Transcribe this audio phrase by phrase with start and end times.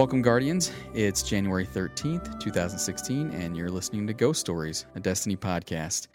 [0.00, 0.72] Welcome, Guardians.
[0.94, 6.08] It's January 13th, 2016, and you're listening to Ghost Stories, a Destiny podcast.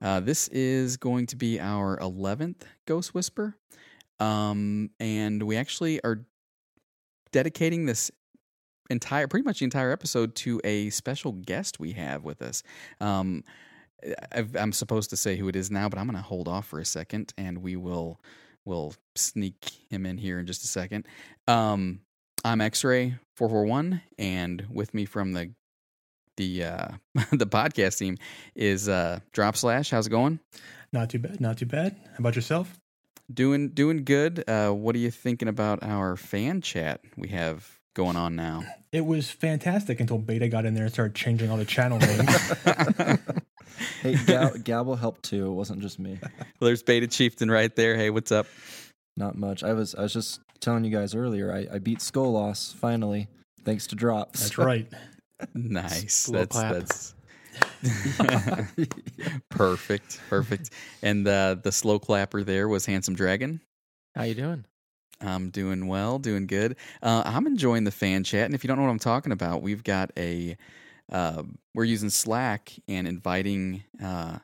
[0.00, 3.56] Uh, this is going to be our 11th Ghost Whisper.
[4.20, 6.24] Um, and we actually are
[7.32, 8.08] dedicating this
[8.88, 12.62] entire, pretty much the entire episode to a special guest we have with us.
[13.00, 13.42] Um,
[14.30, 16.68] I've, I'm supposed to say who it is now, but I'm going to hold off
[16.68, 18.20] for a second, and we will
[18.64, 21.06] will sneak him in here in just a second.
[21.48, 21.98] Um,
[22.44, 25.50] I'm X-Ray four four one, and with me from the
[26.36, 26.88] the uh,
[27.32, 28.18] the podcast team
[28.54, 29.90] is uh, Drop Slash.
[29.90, 30.40] How's it going?
[30.92, 31.40] Not too bad.
[31.40, 31.96] Not too bad.
[32.10, 32.78] How about yourself?
[33.32, 34.44] Doing doing good.
[34.46, 38.62] Uh, what are you thinking about our fan chat we have going on now?
[38.92, 43.18] It was fantastic until Beta got in there and started changing all the channel names.
[44.02, 45.46] Hey, Gab- Gabble helped too.
[45.46, 46.18] It wasn't just me.
[46.22, 47.96] Well, there's Beta Chieftain right there.
[47.96, 48.46] Hey, what's up?
[49.16, 49.64] Not much.
[49.64, 51.52] I was I was just telling you guys earlier.
[51.52, 53.28] I, I beat Skolas finally,
[53.64, 54.40] thanks to drops.
[54.40, 54.88] That's right.
[55.52, 56.28] Nice.
[56.28, 56.72] Little That's clap.
[57.82, 58.76] that's
[59.50, 60.20] perfect.
[60.30, 60.70] Perfect.
[61.02, 63.60] And uh, the slow clapper there was Handsome Dragon.
[64.14, 64.64] How you doing?
[65.20, 66.76] I'm doing well, doing good.
[67.02, 69.60] Uh, I'm enjoying the fan chat, and if you don't know what I'm talking about,
[69.60, 70.56] we've got a
[71.12, 71.42] uh,
[71.74, 74.38] we're using Slack and inviting uh,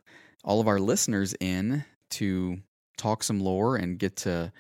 [0.45, 2.59] all of our listeners in to
[2.99, 4.53] talk some lore and get to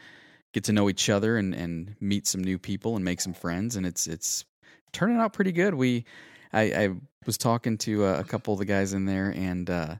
[0.52, 3.76] get to know each other and, and meet some new people and make some friends,
[3.76, 4.44] and it's it's
[4.92, 5.74] turning out pretty good.
[5.74, 6.04] We
[6.52, 6.88] I, I
[7.26, 9.94] was talking to a, a couple of the guys in there, and uh,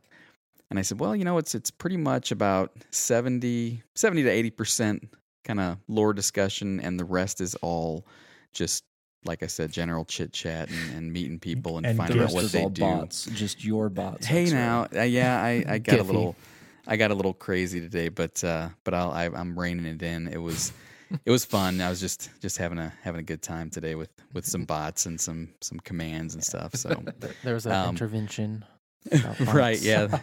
[0.71, 4.51] and I said, well, you know, it's it's pretty much about 70, 70 to eighty
[4.51, 5.09] percent
[5.45, 8.05] kind of lore discussion, and the rest is all
[8.53, 8.85] just
[9.25, 12.51] like I said, general chit chat and, and meeting people and, And finding out what
[12.51, 12.81] they all do.
[12.81, 13.27] bots.
[13.27, 14.25] Just your bots.
[14.27, 16.37] Hey now, uh, yeah, I, I got a little,
[16.91, 20.27] I got a little crazy today, but uh, but I'll, I, I'm reining it in.
[20.27, 20.73] It was
[21.25, 21.81] it was fun.
[21.81, 25.07] I was just just having a having a good time today with with some bots
[25.07, 26.75] and some some commands and stuff.
[26.75, 26.91] So
[27.45, 28.65] There was an Um, intervention.
[29.47, 30.19] right, yeah.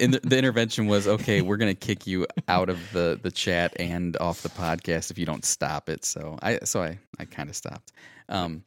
[0.00, 1.42] And the, the intervention was okay.
[1.42, 5.26] We're gonna kick you out of the the chat and off the podcast if you
[5.26, 6.04] don't stop it.
[6.06, 7.92] So I so I I kind of stopped.
[8.30, 8.62] Um,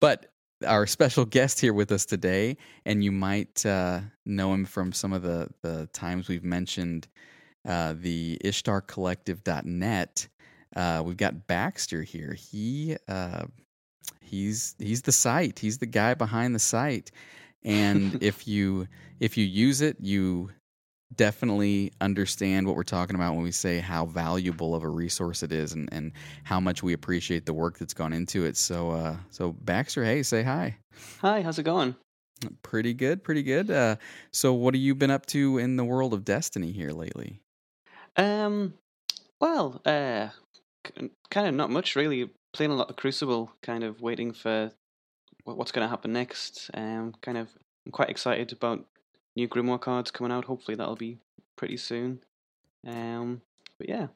[0.00, 0.32] but
[0.66, 5.12] our special guest here with us today, and you might uh, know him from some
[5.12, 7.08] of the the times we've mentioned
[7.66, 10.28] uh, the IshtarCollective.net.
[10.76, 12.34] Uh, we've got Baxter here.
[12.34, 13.44] He uh,
[14.20, 15.58] he's he's the site.
[15.58, 17.10] He's the guy behind the site.
[17.64, 18.86] And if you
[19.18, 20.50] if you use it, you
[21.16, 25.52] definitely understand what we're talking about when we say how valuable of a resource it
[25.52, 26.12] is and, and
[26.44, 28.56] how much we appreciate the work that's gone into it.
[28.56, 30.76] So uh so Baxter, hey, say hi.
[31.20, 31.96] Hi, how's it going?
[32.62, 33.70] Pretty good, pretty good.
[33.70, 33.96] Uh
[34.32, 37.40] so what have you been up to in the world of Destiny here lately?
[38.16, 38.74] Um,
[39.40, 40.28] well, uh,
[41.30, 42.30] kind of not much really.
[42.52, 44.72] Playing a lot of Crucible, kind of waiting for
[45.44, 46.68] what's going to happen next.
[46.74, 47.48] Um, kind of,
[47.86, 48.84] I'm quite excited about
[49.36, 50.44] new Grimoire cards coming out.
[50.44, 51.18] Hopefully, that'll be
[51.56, 52.20] pretty soon.
[52.86, 53.42] Um,
[53.78, 54.08] but yeah,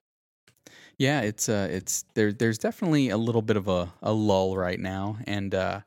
[0.98, 4.80] Yeah, it's uh it's there there's definitely a little bit of a, a lull right
[4.80, 5.80] now and uh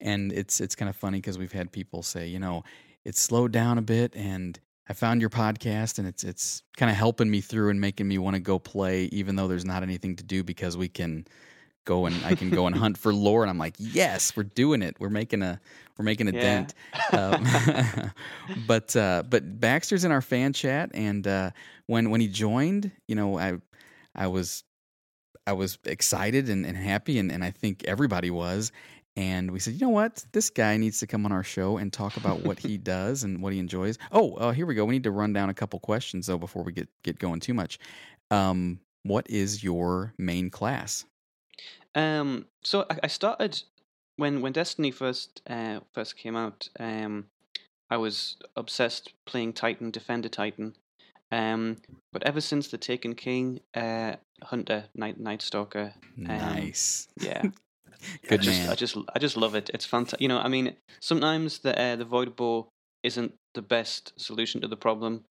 [0.00, 2.64] and it's it's kind of funny because we've had people say, you know,
[3.04, 6.96] it's slowed down a bit and I found your podcast and it's it's kind of
[6.96, 10.16] helping me through and making me want to go play even though there's not anything
[10.16, 11.26] to do because we can
[11.86, 14.82] go and I can go and hunt for lore and I'm like, "Yes, we're doing
[14.82, 14.96] it.
[15.00, 15.58] We're making a
[15.96, 16.40] we're making a Yeah.
[16.40, 16.74] dent."
[17.12, 17.46] Um,
[18.56, 21.50] but uh, but Baxter's in our fan chat, and uh,
[21.86, 23.58] when when he joined, you know, I
[24.14, 24.64] I was
[25.46, 28.72] I was excited and, and happy, and, and I think everybody was.
[29.18, 31.90] And we said, you know what, this guy needs to come on our show and
[31.90, 33.96] talk about what he does and what he enjoys.
[34.12, 34.84] Oh, uh, here we go.
[34.84, 37.54] We need to run down a couple questions though before we get get going too
[37.54, 37.78] much.
[38.30, 41.06] Um, what is your main class?
[41.96, 43.62] Um, so I, I started
[44.16, 46.68] when when Destiny first uh, first came out.
[46.78, 47.26] Um,
[47.90, 50.74] I was obsessed playing Titan, Defender Titan.
[51.32, 51.78] Um,
[52.12, 57.42] but ever since the Taken King, uh, Hunter, Night Night Stalker, Nice, yeah,
[58.24, 58.70] I good just, man.
[58.70, 59.70] I just I just love it.
[59.74, 60.20] It's fantastic.
[60.20, 62.68] You know, I mean, sometimes the uh, the void bow
[63.02, 65.24] isn't the best solution to the problem,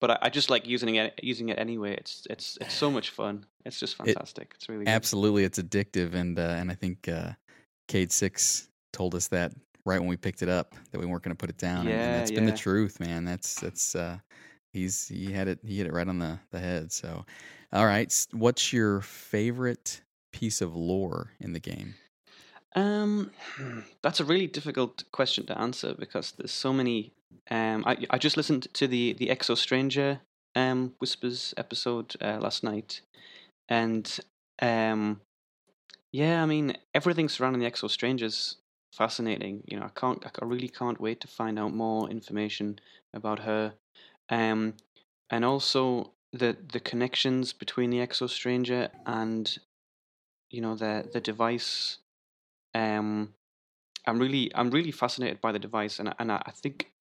[0.00, 1.94] but I, I just like using it using it anyway.
[1.94, 3.46] It's it's it's so much fun.
[3.64, 4.52] It's just fantastic.
[4.56, 4.90] it's really good.
[4.90, 7.32] Absolutely, it's addictive, and uh, and I think uh,
[7.88, 9.52] Cayde-6 told us that
[9.86, 11.90] right when we picked it up that we weren't going to put it down, and-
[11.90, 13.24] and, Yeah, that's been the truth, man.
[13.24, 14.18] That's that's uh,
[14.72, 16.92] he's he had it he hit it right on the the head.
[16.92, 17.24] So,
[17.72, 20.02] all right, what's your favorite
[20.32, 21.94] piece of lore in the game?
[22.76, 23.30] Um,
[24.02, 27.12] that's a really difficult question to answer because there's so many.
[27.50, 30.20] Um, I I just listened to the the Exo Stranger
[30.54, 33.02] um Whispers episode uh, last night,
[33.68, 34.18] and
[34.62, 35.20] um,
[36.12, 38.56] yeah, I mean everything surrounding the Exo Strange is
[38.92, 39.64] fascinating.
[39.66, 42.78] You know, I can't, I really can't wait to find out more information
[43.12, 43.74] about her,
[44.30, 44.74] um,
[45.30, 49.58] and also the the connections between the Exo Stranger and
[50.50, 51.98] you know the the device.
[52.74, 53.34] Um,
[54.06, 56.92] I'm really I'm really fascinated by the device, and and I think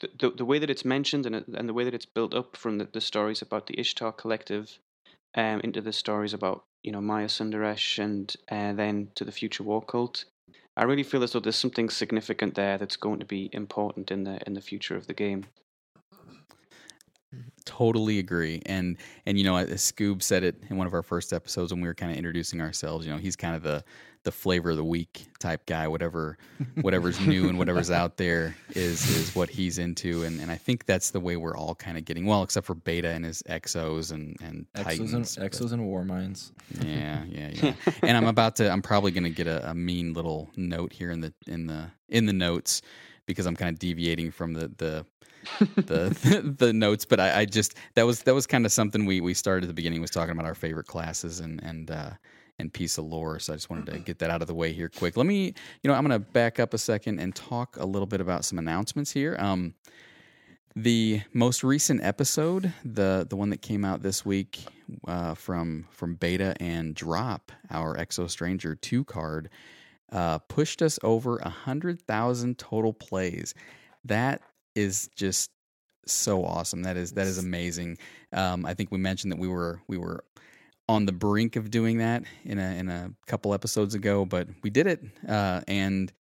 [0.00, 2.78] the the, way that it's mentioned and and the way that it's built up from
[2.78, 4.78] the, the stories about the Ishtar Collective,
[5.34, 9.62] um, into the stories about you know Maya Sundaresh and uh, then to the Future
[9.62, 10.24] War Cult.
[10.76, 14.24] I really feel as though there's something significant there that's going to be important in
[14.24, 15.46] the in the future of the game.
[17.64, 18.60] Totally agree.
[18.66, 18.96] And
[19.26, 21.86] and you know, as Scoob said it in one of our first episodes when we
[21.88, 23.06] were kind of introducing ourselves.
[23.06, 23.84] You know, he's kind of the
[24.24, 25.86] the flavor of the week type guy.
[25.86, 26.38] Whatever
[26.80, 30.24] whatever's new and whatever's out there is is what he's into.
[30.24, 32.26] And and I think that's the way we're all kind of getting.
[32.26, 35.36] Well, except for Beta and his Exos and and Exos and, Titans.
[35.36, 36.52] but- Exos and War Minds.
[36.84, 37.74] yeah, yeah, yeah.
[38.02, 38.68] and I'm about to.
[38.68, 41.90] I'm probably going to get a, a mean little note here in the in the
[42.08, 42.82] in the notes
[43.26, 45.06] because I'm kind of deviating from the the
[45.76, 47.04] the the notes.
[47.04, 49.68] But I, I just that was that was kind of something we we started at
[49.68, 51.90] the beginning was talking about our favorite classes and and.
[51.90, 52.10] uh
[52.58, 53.38] and piece of lore.
[53.38, 55.16] So I just wanted to get that out of the way here quick.
[55.16, 55.46] Let me,
[55.82, 58.44] you know, I'm going to back up a second and talk a little bit about
[58.44, 59.34] some announcements here.
[59.38, 59.72] Um,
[60.76, 64.60] the most recent episode, the the one that came out this week
[65.08, 69.48] uh, from from Beta and Drop, our Exo Stranger two card,
[70.12, 73.54] uh, pushed us over a hundred thousand total plays.
[74.04, 74.42] That
[74.74, 75.50] is just
[76.06, 76.82] so awesome.
[76.82, 77.98] That is that is amazing.
[78.32, 80.24] Um, I think we mentioned that we were we were
[80.88, 84.70] on the brink of doing that in a in a couple episodes ago, but we
[84.70, 86.12] did it, uh, and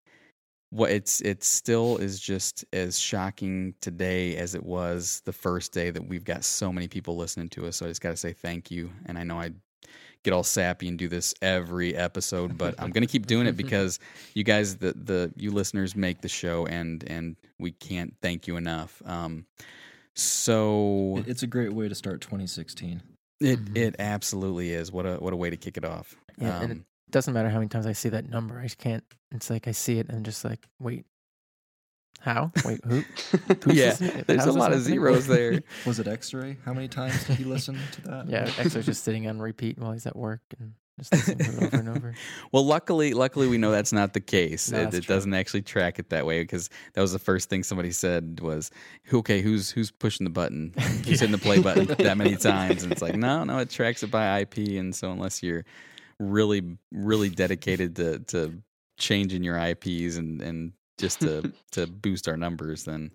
[0.70, 5.90] what it's it still is just as shocking today as it was the first day
[5.90, 7.76] that we've got so many people listening to us.
[7.76, 8.90] So I just got to say thank you.
[9.06, 9.52] And I know I
[10.25, 13.56] get all sappy and do this every episode, but I'm going to keep doing it
[13.65, 13.99] because
[14.35, 18.56] you guys, the the you listeners, make the show, and and we can't thank you
[18.56, 19.00] enough.
[19.05, 19.47] Um,
[20.15, 23.03] so It's a great way to start 2016.
[23.41, 23.76] it Mhm.
[23.76, 24.91] it absolutely is.
[24.91, 26.17] What a what a way to kick it off.
[26.38, 28.59] Yeah, and Um, it doesn't matter how many times I see that number.
[28.59, 29.05] I just can't.
[29.31, 31.06] It's like I see it and I'm just like, wait,
[32.21, 32.53] how?
[32.65, 33.01] Wait, who?
[33.65, 35.63] who's yeah, there's a How's this lot of zeros there.
[35.87, 36.57] Was it X-Ray?
[36.65, 38.29] How many times did he listen to that?
[38.29, 41.63] Yeah, Exo's just sitting on repeat while he's at work and just listening to it
[41.63, 42.15] over and over.
[42.53, 44.71] Well, luckily, luckily we know that's not the case.
[44.71, 47.63] No, it it doesn't actually track it that way because that was the first thing
[47.63, 48.71] somebody said was,
[49.13, 50.75] "Okay, who's who's pushing the button?
[51.05, 54.03] Who's hitting the play button that many times?" And it's like, no, no, it tracks
[54.03, 55.65] it by IP, and so unless you're
[56.19, 58.61] really, really dedicated to to
[58.99, 63.11] changing your IPs and and just to to boost our numbers, then.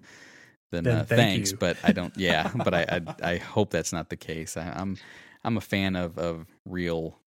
[0.72, 1.58] Then, Then uh, thank thanks, you.
[1.58, 2.12] but I don't.
[2.18, 3.02] Yeah, but I, I
[3.34, 4.58] I hope that's not the case.
[4.58, 4.98] I, I'm
[5.44, 7.20] I'm a fan of of real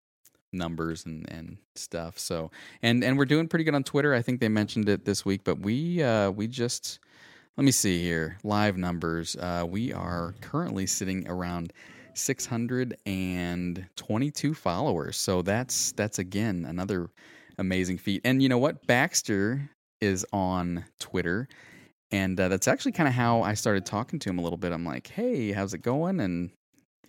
[0.51, 2.17] numbers and and stuff.
[2.17, 2.49] So
[2.81, 4.15] and and we're doing pretty good on Twitter.
[4.15, 6.97] I think they mentioned it this week, but we uh we just
[7.55, 9.35] let me see here live numbers.
[9.35, 11.71] Uh, we are currently sitting around
[12.15, 15.17] 622 followers.
[15.17, 17.09] So that's that's again another
[17.57, 18.21] amazing feat.
[18.25, 18.85] And you know what?
[18.87, 19.69] Baxter
[20.05, 21.47] is on Twitter.
[22.11, 24.71] And uh, that's actually kind of how I started talking to him a little bit.
[24.71, 26.51] I'm like, "Hey, how's it going?" And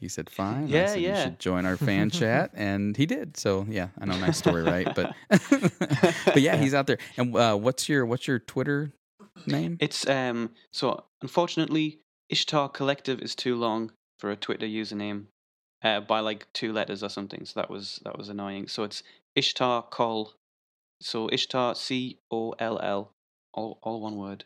[0.00, 1.24] he said, "Fine." Yeah, said, You yeah.
[1.24, 3.36] should join our fan chat, and he did.
[3.36, 4.88] So yeah, I know, nice story, right?
[4.94, 6.98] But but yeah, he's out there.
[7.16, 8.92] And uh, what's your what's your Twitter
[9.46, 9.76] name?
[9.80, 15.26] It's um so unfortunately Ishtar Collective is too long for a Twitter username
[15.82, 17.44] uh, by like two letters or something.
[17.44, 18.68] So that was that was annoying.
[18.68, 19.02] So it's
[19.34, 20.32] Ishtar Col.
[21.00, 23.12] So Ishtar C O L L
[23.52, 24.44] all all one word.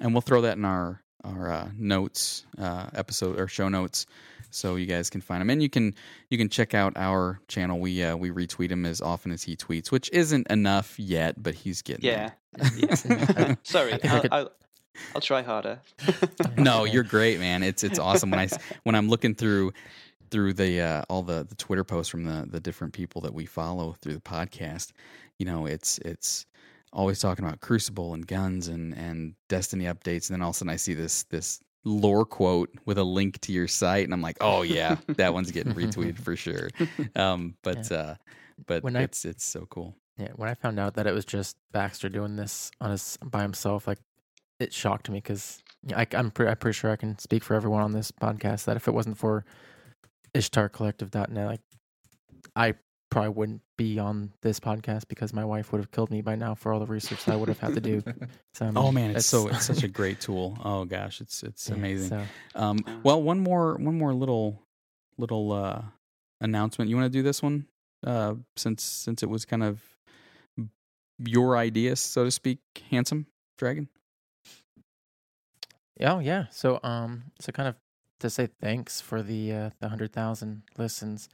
[0.00, 4.06] and we'll throw that in our our uh, notes uh, episode or show notes
[4.50, 5.50] so you guys can find them.
[5.50, 5.94] and you can
[6.30, 9.56] you can check out our channel we uh, we retweet him as often as he
[9.56, 12.30] tweets which isn't enough yet but he's getting Yeah.
[13.64, 14.50] Sorry, I think I I'll, I'll,
[15.16, 15.80] I'll try harder.
[16.56, 18.48] no you're great man it's it's awesome when I
[18.84, 19.72] when i'm looking through
[20.30, 23.46] through the uh, all the the twitter posts from the the different people that we
[23.46, 24.92] follow through the podcast
[25.38, 26.46] you know it's it's
[26.92, 30.58] always talking about crucible and guns and and destiny updates and then all of a
[30.58, 34.22] sudden i see this this lore quote with a link to your site and i'm
[34.22, 36.68] like oh yeah that one's getting retweeted for sure.
[37.16, 38.14] Um but uh
[38.66, 39.94] but When I- it's it's so cool.
[40.18, 43.42] Yeah, when I found out that it was just Baxter doing this on his by
[43.42, 43.98] himself, like
[44.58, 45.62] it shocked me because
[45.94, 48.76] I, I'm pretty, I'm pretty sure I can speak for everyone on this podcast that
[48.76, 49.44] if it wasn't for
[50.34, 51.60] IshtarCollective.net, like
[52.54, 52.74] I
[53.10, 56.54] probably wouldn't be on this podcast because my wife would have killed me by now
[56.54, 58.02] for all the research that I would have had to do.
[58.54, 61.42] So, I oh man it's that's- so it's such a great tool oh gosh it's
[61.42, 64.62] it's Yeah, amazing So Um, well, one more, one more little,
[65.18, 65.82] little uh,
[66.40, 66.88] announcement.
[66.88, 67.66] You want to do this one,
[68.06, 69.80] uh, since since it was kind of
[71.18, 72.58] your idea, so to speak,
[72.90, 73.26] handsome
[73.58, 73.88] dragon.
[76.00, 76.46] Oh yeah.
[76.50, 77.76] So um so kind of
[78.20, 81.28] to say thanks for the uh the hundred thousand listens.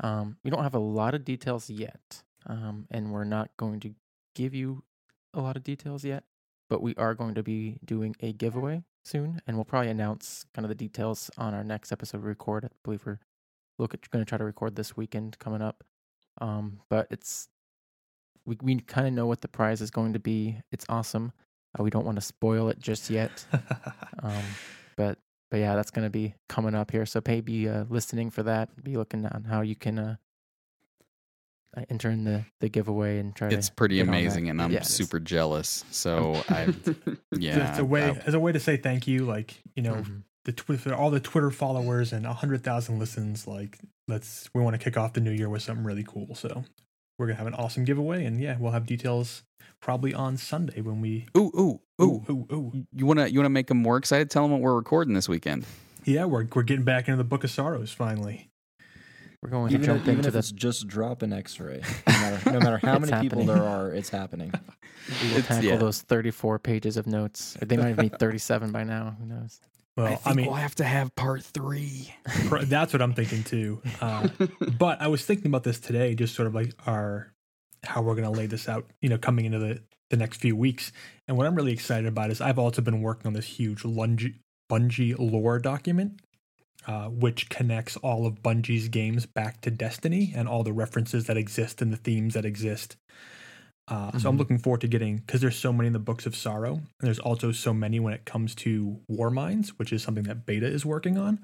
[0.00, 2.22] Um we don't have a lot of details yet.
[2.46, 3.94] Um and we're not going to
[4.34, 4.84] give you
[5.34, 6.24] a lot of details yet,
[6.70, 10.64] but we are going to be doing a giveaway soon and we'll probably announce kind
[10.64, 12.64] of the details on our next episode record.
[12.64, 13.20] I believe we're
[13.78, 15.84] look at going to try to record this weekend coming up.
[16.40, 17.48] Um but it's
[18.44, 20.60] we we kind of know what the prize is going to be.
[20.72, 21.32] It's awesome.
[21.78, 23.44] Uh, we don't want to spoil it just yet.
[24.20, 24.42] Um,
[24.96, 25.18] but
[25.50, 27.06] but yeah, that's gonna be coming up here.
[27.06, 28.82] So pay be uh, listening for that.
[28.84, 30.16] Be looking on how you can uh,
[31.76, 33.74] uh, enter in the the giveaway and try It's to.
[33.74, 34.12] pretty get on that.
[34.18, 35.84] amazing, and I'm Yeah, super jealous.
[35.90, 36.74] So I,
[37.32, 39.24] yeah, it's a way I- as a way to say thank you.
[39.24, 40.22] Like you know, Mhm.
[40.44, 43.46] the tw- all the Twitter followers and hundred thousand listens.
[43.46, 46.34] Like let's we want to kick off the new year with something really cool.
[46.34, 46.64] So
[47.18, 49.42] we're gonna have an awesome giveaway, and yeah, we'll have details
[49.80, 51.26] probably on Sunday when we.
[51.36, 52.24] ooh, ooh, ooh.
[52.30, 52.86] ooh, ooh.
[52.94, 54.30] You wanna you wanna make them more excited?
[54.30, 55.64] Tell them what we're recording this weekend.
[56.04, 58.50] Yeah, we're we're getting back into the Book of Sorrows finally.
[59.42, 60.38] We're going to Even, jump if, even into if the.
[60.40, 63.92] it's just drop an X-ray, no matter, no matter how It's many people there are,
[63.92, 64.52] it's happening.
[65.22, 65.76] We will It's- tackle yeah.
[65.76, 67.56] those thirty-four pages of notes.
[67.62, 69.16] They might even be thirty-seven by now.
[69.18, 69.58] Who knows?
[69.96, 72.12] Well, I, mean, we'll have to have part three.
[72.64, 73.80] that's what I'm thinking too.
[74.02, 74.28] Uh,
[74.78, 77.32] but I was thinking about this today, just sort of like our
[77.84, 79.80] how we're going to lay this out, you know, coming into the
[80.10, 80.90] the next few weeks.
[81.26, 85.18] And what I'm really excited about is I've also been working on this huge Bungie
[85.18, 86.20] lore document,
[86.86, 91.36] uh, which connects all of Bungie's games back to Destiny and all the references that
[91.36, 92.96] exist and the themes that exist.
[93.88, 94.38] Uh, So I'm Mhm.
[94.38, 97.18] looking forward to getting because there's so many in the Books of Sorrow, and there's
[97.18, 100.84] also so many when it comes to War Minds, which is something that Beta is
[100.84, 101.40] working on.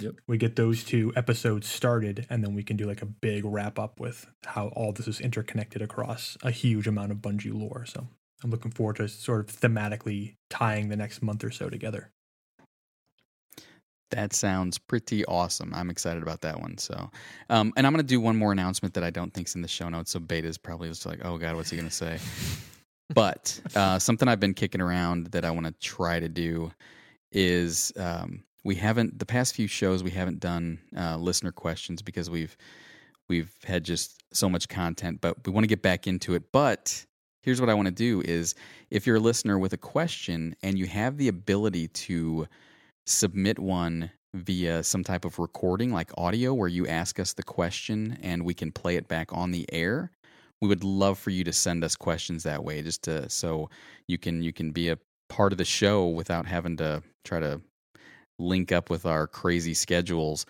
[0.00, 0.14] Yep.
[0.26, 3.78] We get those two episodes started, and then we can do like a big wrap
[3.78, 7.84] up with how all this is interconnected across a huge amount of Bungie lore.
[7.86, 8.08] So
[8.42, 12.10] I'm looking forward to sort of thematically tying the next month or so together.
[14.14, 15.72] That sounds pretty awesome.
[15.74, 16.78] I'm excited about that one.
[16.78, 17.10] So,
[17.50, 19.66] um, and I'm going to do one more announcement that I don't think's in the
[19.66, 20.12] show notes.
[20.12, 22.18] So Beta's probably just like, oh god, what's he going to say?
[23.14, 26.70] but uh, something I've been kicking around that I want to try to do
[27.32, 32.30] is um, we haven't the past few shows we haven't done uh, listener questions because
[32.30, 32.56] we've
[33.28, 36.52] we've had just so much content, but we want to get back into it.
[36.52, 37.04] But
[37.42, 38.54] here's what I want to do is
[38.92, 42.46] if you're a listener with a question and you have the ability to
[43.06, 48.18] submit one via some type of recording like audio where you ask us the question
[48.22, 50.10] and we can play it back on the air.
[50.60, 53.70] We would love for you to send us questions that way just to so
[54.08, 57.60] you can you can be a part of the show without having to try to
[58.38, 60.46] link up with our crazy schedules.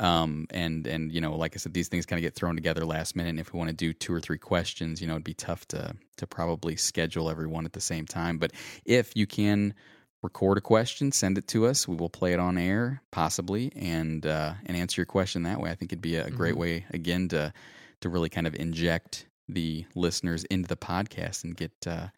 [0.00, 2.84] Um and and you know like i said these things kind of get thrown together
[2.84, 5.24] last minute and if we want to do two or three questions you know it'd
[5.24, 8.38] be tough to to probably schedule everyone at the same time.
[8.38, 8.52] But
[8.84, 9.74] if you can
[10.22, 11.86] record a question, send it to us.
[11.86, 15.70] We will play it on air, possibly, and uh, and answer your question that way.
[15.70, 16.58] I think it'd be a great Mhm.
[16.58, 17.52] way again to
[18.00, 22.08] to really kind of inject the listeners into the podcast and get uh,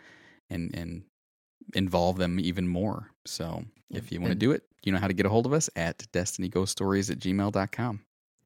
[0.48, 1.02] and and
[1.74, 3.10] involve them even more.
[3.26, 5.52] So if you want to do it, you know how to get a hold of
[5.52, 8.00] us at destinyghoststories at gmail.com.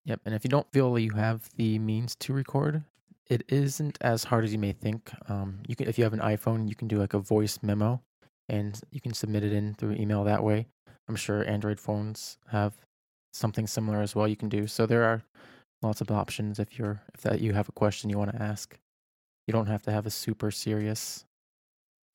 [0.04, 0.20] Yep.
[0.26, 2.82] And if you don't feel you have the means to record,
[3.30, 5.10] it isn't as hard as you may think.
[5.30, 8.02] Um, you can, if you have an iPhone, you can do like a voice memo,
[8.48, 10.66] and you can submit it in through email that way.
[11.08, 12.74] I'm sure Android phones have
[13.32, 14.28] something similar as well.
[14.28, 14.86] You can do so.
[14.86, 15.22] There are
[15.82, 18.78] lots of options if you're if that you have a question you want to ask.
[19.46, 21.24] You don't have to have a super serious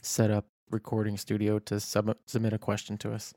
[0.02, 3.34] setup recording studio to sub- submit a question to us.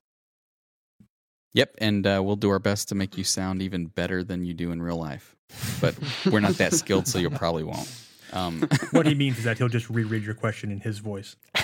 [1.55, 4.55] Yep, and uh, we'll do our best to make you sound even better than you
[4.55, 5.37] do in real life.
[5.83, 5.95] But
[6.31, 7.91] we're not that skilled, so you probably won't.
[8.33, 11.37] Um, What he means is that he'll just reread your question in his voice.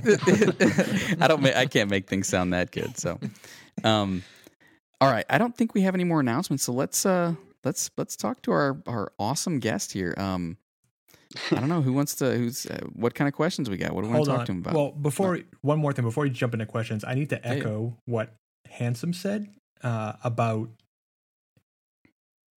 [0.00, 1.42] I don't.
[1.42, 2.96] ma- I can't make things sound that good.
[2.98, 3.18] So,
[3.84, 4.22] um,
[5.00, 5.24] all right.
[5.28, 6.64] I don't think we have any more announcements.
[6.64, 10.14] So let's uh let's let's talk to our our awesome guest here.
[10.16, 10.56] Um,
[11.50, 12.32] I don't know who wants to.
[12.36, 13.92] Who's uh, what kind of questions we got?
[13.92, 14.46] What do we want to talk on.
[14.46, 14.74] to him about?
[14.74, 17.60] Well, before one more thing, before you jump into questions, I need to Hey.
[17.60, 18.34] echo what
[18.70, 19.48] Handsome said
[19.82, 20.70] uh, about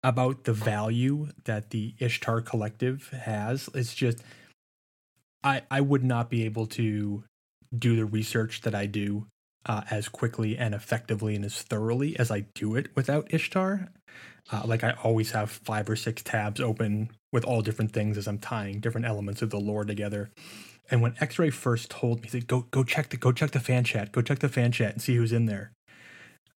[0.07, 3.69] about the value that the Ishtar Collective has.
[3.75, 4.23] It's just
[5.43, 7.25] I I would not be able to
[7.77, 9.27] do the research that I do
[9.67, 13.89] uh, as quickly and effectively and as thoroughly as I do it without Ishtar.
[14.53, 18.29] Uh, like I always have five or six tabs open with all different things as
[18.29, 20.31] I'm tying different elements of the lore together.
[20.89, 23.59] And when X-Ray first told me, he said, "Go, go check the, go check the
[23.59, 25.73] fan chat, go check the fan chat and see who's in there."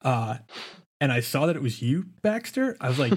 [0.03, 0.37] Uh,
[1.01, 2.75] and I saw that it was you, Baxter.
[2.81, 3.13] I was like,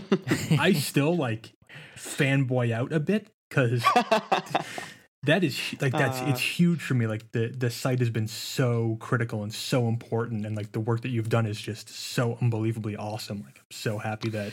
[0.58, 1.52] I still like
[1.96, 3.84] fanboy out a bit because
[5.24, 6.26] that is like that's Uh.
[6.28, 7.06] it's huge for me.
[7.06, 11.02] Like the the site has been so critical and so important, and like the work
[11.02, 13.42] that you've done is just so unbelievably awesome.
[13.44, 14.52] Like I'm so happy that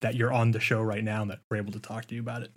[0.00, 2.20] that you're on the show right now and that we're able to talk to you
[2.20, 2.50] about it.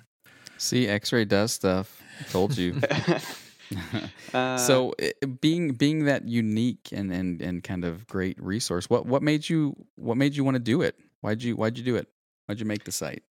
[0.58, 2.02] See, X-ray does stuff.
[2.32, 2.80] Told you.
[4.34, 9.06] Uh, so i- being being that unique and, and and kind of great resource, what
[9.06, 10.96] what made you what made you want to do it?
[11.22, 12.08] Why'd you why'd you do it?
[12.46, 13.24] Why'd you make the site?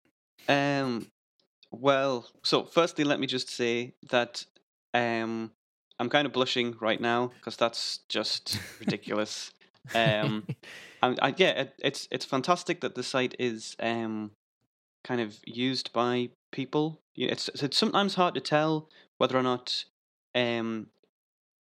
[0.48, 1.08] Um,
[1.72, 4.46] well, so firstly, let me just say that
[4.94, 5.52] um,
[6.00, 9.52] I'm kind of blushing right now because that's just ridiculous.
[9.94, 10.46] Um,
[11.02, 14.32] I, I, yeah, it, it's it's fantastic that the site is um,
[15.04, 17.02] kind of used by people.
[17.18, 18.88] It's it's sometimes hard to tell
[19.18, 19.86] whether or not
[20.36, 20.88] um,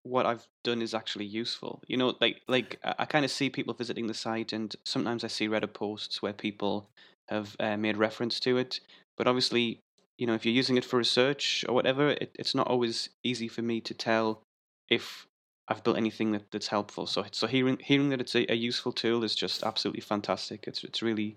[0.02, 1.80] what I've done is actually useful.
[1.88, 5.28] You know, like like I, kind of see people visiting the site, and sometimes I
[5.28, 6.88] see Reddit posts where people
[7.28, 8.80] have uh, made reference to it.
[9.16, 9.80] But obviously,
[10.18, 13.48] you know, if you're using it for research or whatever, it, it's not always easy
[13.48, 14.42] for me to tell
[14.90, 15.26] if
[15.68, 17.06] I've built anything that, that's helpful.
[17.06, 20.64] So so hearing hearing that it's a, a useful tool is just absolutely fantastic.
[20.66, 21.36] It's it's really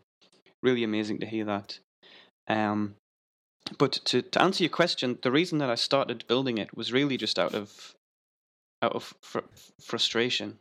[0.61, 1.79] really amazing to hear that.
[2.49, 2.95] Um,
[3.77, 7.17] but to, to answer your question, the reason that I started building it was really
[7.17, 7.95] just out of
[8.81, 9.39] out of fr-
[9.81, 10.59] frustration.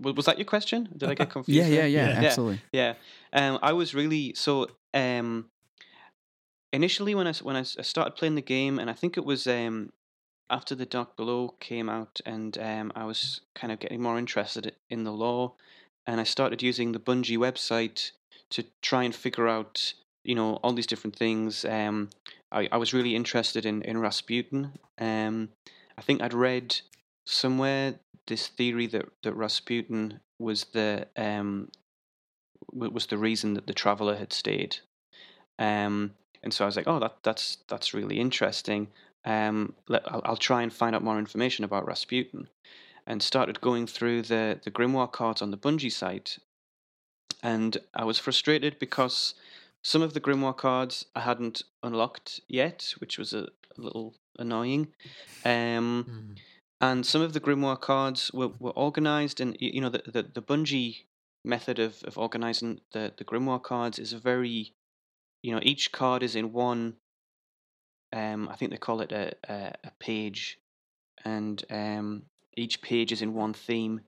[0.00, 0.88] Was that your question?
[0.96, 1.58] Did I get confused?
[1.58, 2.28] Yeah, yeah, yeah, Yeah.
[2.28, 2.60] absolutely.
[2.72, 2.94] Yeah,
[3.32, 4.68] um, I was really so.
[4.94, 5.46] Um,
[6.72, 9.92] initially, when I when I started playing the game, and I think it was um,
[10.50, 14.74] after the Dark Below came out, and um, I was kind of getting more interested
[14.90, 15.52] in the lore,
[16.06, 18.12] and I started using the Bungie website
[18.50, 19.94] to try and figure out,
[20.24, 21.64] you know, all these different things.
[21.64, 22.10] Um,
[22.52, 24.72] I, I was really interested in in Rasputin.
[24.98, 25.50] Um,
[25.98, 26.80] I think I'd read
[27.24, 27.94] somewhere
[28.26, 31.70] this theory that that Rasputin was the um
[32.72, 34.78] was the reason that the traveler had stayed.
[35.58, 38.88] Um, and so I was like, oh, that that's that's really interesting.
[39.24, 42.48] Um, let, I'll, I'll try and find out more information about Rasputin,
[43.06, 46.38] and started going through the the grimoire cards on the Bungie site,
[47.42, 49.34] and I was frustrated because
[49.92, 53.44] some of the grimoire cards I hadn't unlocked yet, which was a,
[53.76, 54.08] a little
[54.44, 54.84] annoying.
[55.44, 56.36] Um, Mm.
[56.88, 60.42] and some of the grimoire cards were, were organized and you know the, the, the
[60.50, 60.92] bungie
[61.44, 64.74] method of, of organizing the, the grimoire cards is a very
[65.44, 66.82] you know each card is in one
[68.20, 70.58] um i think they call it a, a, a page
[71.24, 72.08] and um
[72.56, 74.00] each page is in one theme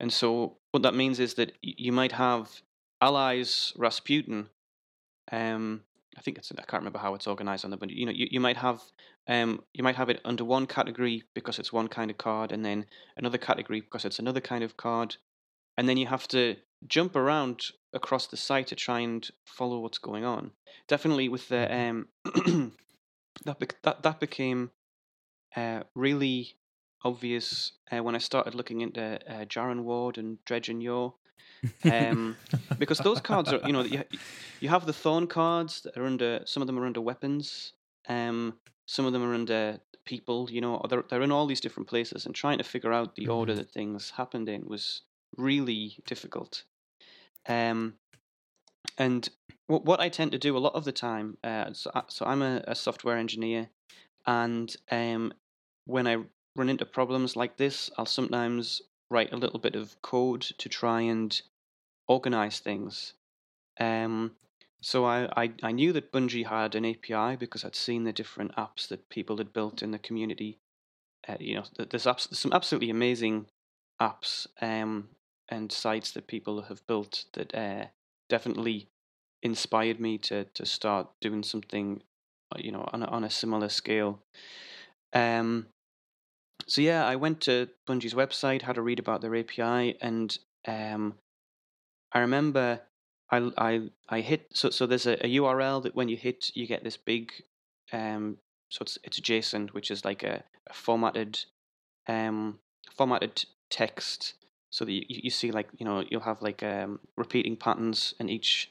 [0.00, 2.62] and so what that means is that y- you might have
[3.00, 4.48] allies rasputin
[5.32, 5.82] um
[6.16, 8.26] i think it's i can't remember how it's organized on the but you know you,
[8.30, 8.80] you might have
[9.26, 12.64] um, you might have it under one category because it's one kind of card, and
[12.64, 15.16] then another category because it's another kind of card,
[15.78, 16.56] and then you have to
[16.86, 17.62] jump around
[17.94, 20.50] across the site to try and follow what's going on.
[20.88, 22.08] Definitely, with the um,
[23.44, 24.70] that bec- that that became
[25.56, 26.56] uh, really
[27.02, 31.14] obvious uh, when I started looking into uh, Jaren Ward and Dredgen Yor.
[31.86, 32.38] Um,
[32.78, 34.02] because those cards are, you know, you,
[34.60, 36.42] you have the thorn cards that are under.
[36.46, 37.74] Some of them are under weapons.
[38.08, 40.50] Um, some of them are under people.
[40.50, 43.28] You know, they're they're in all these different places, and trying to figure out the
[43.28, 43.58] order Mhm.
[43.58, 45.02] that things happened in was
[45.36, 46.64] really difficult.
[47.48, 47.98] Um,
[48.98, 49.28] and
[49.66, 52.26] what what I tend to do a lot of the time, uh, so, I- so
[52.26, 53.70] I'm a, a software engineer,
[54.26, 55.32] and um,
[55.86, 56.24] when I
[56.56, 61.02] run into problems like this, I'll sometimes write a little bit of code to try
[61.02, 61.40] and
[62.08, 63.14] organize things.
[63.78, 64.32] Um,
[64.80, 68.54] so I, I, I knew that Bungie had an API because I'd seen the different
[68.56, 70.58] apps that people had built in the community.
[71.26, 73.46] Uh, you know, there's, abs- there's some absolutely amazing
[74.00, 75.08] apps um,
[75.48, 77.86] and sites that people have built that uh,
[78.28, 78.88] definitely
[79.42, 82.02] inspired me to to start doing something,
[82.52, 84.20] uh, you know, on a, on a similar scale.
[85.12, 85.66] Um,
[86.66, 91.14] so yeah, I went to Bungie's website, had a read about their API, and um,
[92.12, 92.80] I remember
[93.30, 96.66] I I I hit so so there's a, a URL that when you hit you
[96.66, 97.32] get this big
[97.92, 98.38] um
[98.70, 101.40] so it's it's JSON which is like a, a formatted
[102.08, 102.58] um
[102.96, 104.34] formatted text
[104.70, 108.30] so that you, you see like you know you'll have like um repeating patterns and
[108.30, 108.70] each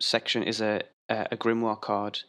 [0.00, 2.20] section is a a, a grimoire card.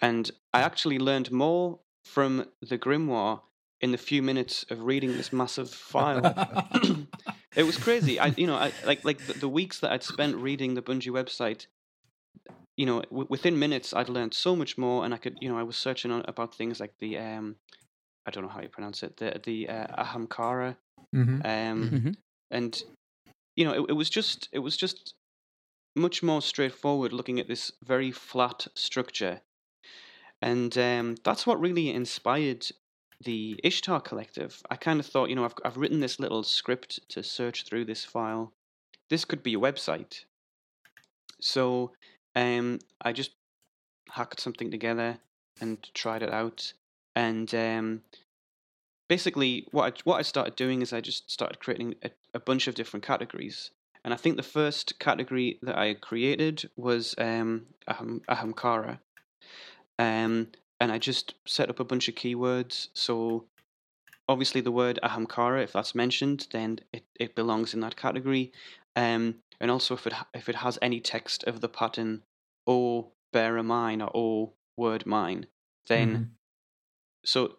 [0.00, 3.40] And I actually learned more from the grimoire
[3.84, 6.34] in the few minutes of reading this massive file
[7.54, 8.18] it was crazy.
[8.18, 11.12] I, you know, I, like like the, the weeks that I'd spent reading the Bungie
[11.20, 11.66] website,
[12.76, 15.58] you know, w- within minutes I'd learned so much more, and I could, you know,
[15.58, 17.56] I was searching on about things like the, um,
[18.26, 20.76] I don't know how you pronounce it, the the uh, Ahamkara,
[21.14, 21.40] Mm-hmm.
[21.44, 22.16] um, Mhm.
[22.50, 22.82] and
[23.56, 25.14] you know, it, it was just it was just
[25.94, 29.42] much more straightforward looking at this very flat structure
[30.42, 32.66] and um, that's what really inspired
[33.22, 34.62] the Ishtar Collective.
[34.70, 37.84] I kind of thought, you know, I've I've written this little script to search through
[37.84, 38.52] this file.
[39.10, 40.24] This could be a website.
[41.40, 41.92] So
[42.34, 43.32] um, I just
[44.10, 45.18] hacked something together
[45.60, 46.72] and tried it out,
[47.14, 48.02] and um,
[49.08, 52.66] basically what I, what I started doing is I just started creating a, a bunch
[52.66, 53.70] of different categories.
[54.04, 58.98] And I think the first category that I created was um, aham, ahamkara.
[59.98, 60.48] Um,
[60.84, 62.88] and I just set up a bunch of keywords.
[62.92, 63.46] So
[64.28, 68.52] obviously the word ahamkara, if that's mentioned, then it, it belongs in that category.
[68.94, 72.22] Um, and also if it if it has any text of the pattern
[72.66, 75.46] or bearer mine or o word mine,
[75.86, 76.28] then Mhm.
[77.24, 77.56] so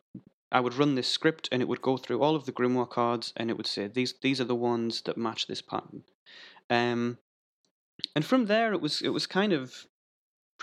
[0.52, 3.34] I would run this script and it would go through all of the grimoire cards
[3.36, 6.04] and it would say these these are the ones that match this pattern.
[6.70, 7.18] Um,
[8.16, 9.88] and from there it was it was kind of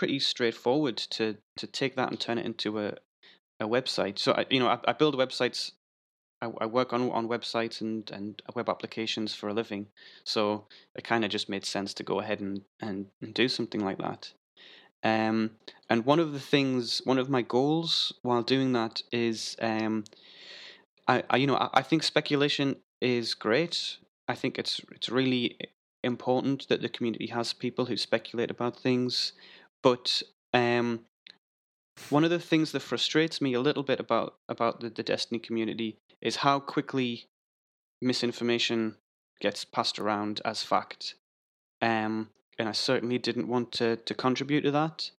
[0.03, 2.93] pretty straightforward to to take that and turn it into a
[3.61, 4.19] a website.
[4.19, 5.71] So I you know I, I build websites.
[6.41, 9.87] I, I work on on websites and and web applications for a living.
[10.25, 13.79] So it kind of just made sense to go ahead and, and and do something
[13.79, 14.33] like that.
[15.05, 15.51] Um,
[15.89, 20.03] and one of the things, one of my goals while doing that is, um,
[21.07, 23.99] I, I you know I, I think speculation is great.
[24.27, 25.57] I think it's it's really
[26.03, 29.33] important that the community has people who speculate about things.
[29.83, 31.01] But um,
[32.09, 35.39] one of the things that frustrates me a little bit about about the, the Destiny
[35.39, 37.25] community is how quickly
[38.01, 38.95] misinformation
[39.39, 41.15] gets passed around as fact.
[41.81, 45.11] Um, and I certainly didn't want to to contribute to that.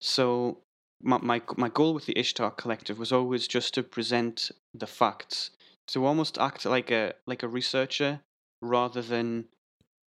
[0.00, 0.58] So
[1.02, 5.50] my my my goal with the Ishtar Collective was always just to present the facts,
[5.88, 8.20] to almost act like a like a researcher
[8.62, 9.46] rather than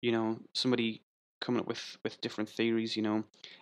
[0.02, 1.02] you know somebody
[1.46, 2.96] coming up with with different theories.
[2.98, 3.16] You know,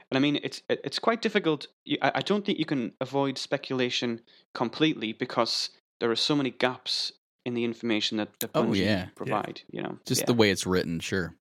[0.09, 1.67] and I mean it's it's quite difficult.
[2.01, 4.21] I, I don't think you can avoid speculation
[4.53, 7.13] completely because there are so many gaps
[7.45, 9.07] in the information that that Oh, yeah.
[9.15, 9.61] provide.
[9.71, 10.27] You know, Just Yeah.
[10.27, 11.35] the way it's written, sure.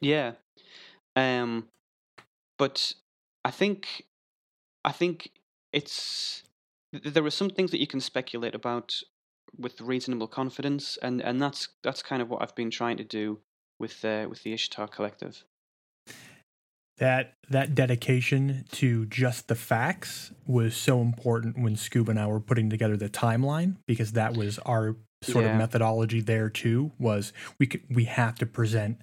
[0.00, 0.32] Yeah.
[1.16, 1.68] Um
[2.58, 2.94] but
[3.44, 4.04] I think
[4.84, 5.30] I think
[5.72, 6.42] it's
[6.92, 9.02] there are some things that you can speculate about
[9.58, 13.40] with reasonable confidence and and that's that's kind of what I've been trying to do
[13.78, 15.44] with uh, with the Ishtar collective.
[16.98, 22.40] That that dedication to just the facts was so important when Scoob and I were
[22.40, 25.52] putting together the timeline because that was our sort Yeah.
[25.52, 28.98] of methodology there too was we could we have to present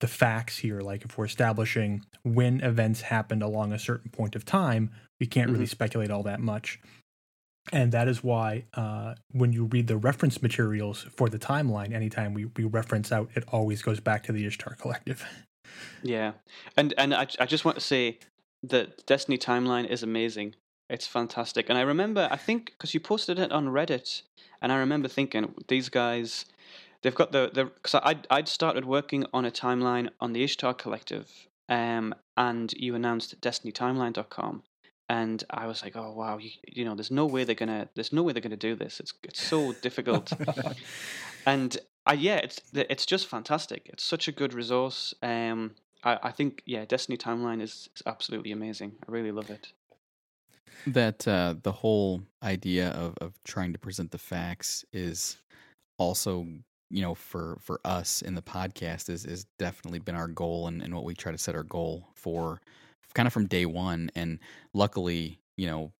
[0.00, 0.80] the facts here.
[0.80, 4.90] Like if we're establishing when events happened along a certain point of time
[5.20, 6.80] we can't really speculate all that much.
[7.72, 12.32] And that is why uh, when you read the reference materials for the timeline anytime
[12.34, 15.24] we, we reference out it always goes back to the ishtar collective
[16.02, 16.32] Yeah.
[16.76, 18.18] And and I I just want to say
[18.62, 20.54] that Destiny timeline is amazing.
[20.88, 21.68] It's fantastic.
[21.68, 24.22] And I remember I think cuz you posted it on Reddit
[24.60, 26.44] and I remember thinking these guys
[27.02, 30.74] they've got the the cuz I'd I'd started working on a timeline on the Ishtar
[30.74, 34.62] collective um and you announced destinytimeline.com
[35.10, 37.88] and I was like, "Oh wow, you, you know, there's no way they're going to
[37.96, 39.00] there's no way they're to do this.
[39.00, 40.32] It's it's so difficult."
[41.46, 41.76] and
[42.06, 43.88] uh, yeah, it's it's just fantastic.
[43.92, 45.14] It's such a good resource.
[45.22, 48.92] Um, I, I think yeah, Destiny Timeline is, is absolutely amazing.
[49.06, 49.72] I really love it.
[50.86, 55.36] that uh, the whole idea of, of trying to present the facts is
[55.98, 56.46] also
[56.90, 60.82] you know for for us in the podcast is is definitely been our goal and,
[60.82, 62.60] and what we try to set our goal for
[63.14, 64.38] kind of from day one and
[64.72, 65.92] luckily you know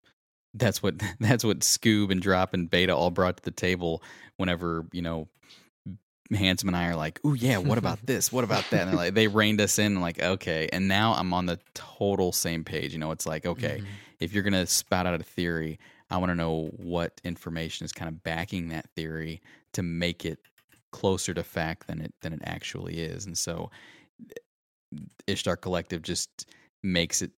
[0.54, 4.02] that's what that's what scoob and drop and beta all brought to the table
[4.36, 5.28] whenever you know
[6.34, 8.32] handsome and i are like oh yeah what about this?
[8.32, 8.88] What about that?
[8.88, 10.68] And like they reined us in like okay.
[10.72, 12.92] And now i'm on the total same page.
[12.92, 13.86] You know it's like okay mm-hmm.
[14.20, 15.78] if you're going to spout out a theory,
[16.10, 19.40] I want to know what information is kind of backing that theory
[19.72, 20.38] to make it
[20.92, 23.26] closer to fact than it than it actually is.
[23.26, 23.70] And so
[24.28, 26.46] eh, Ishtar Collective just
[26.82, 27.30] makes it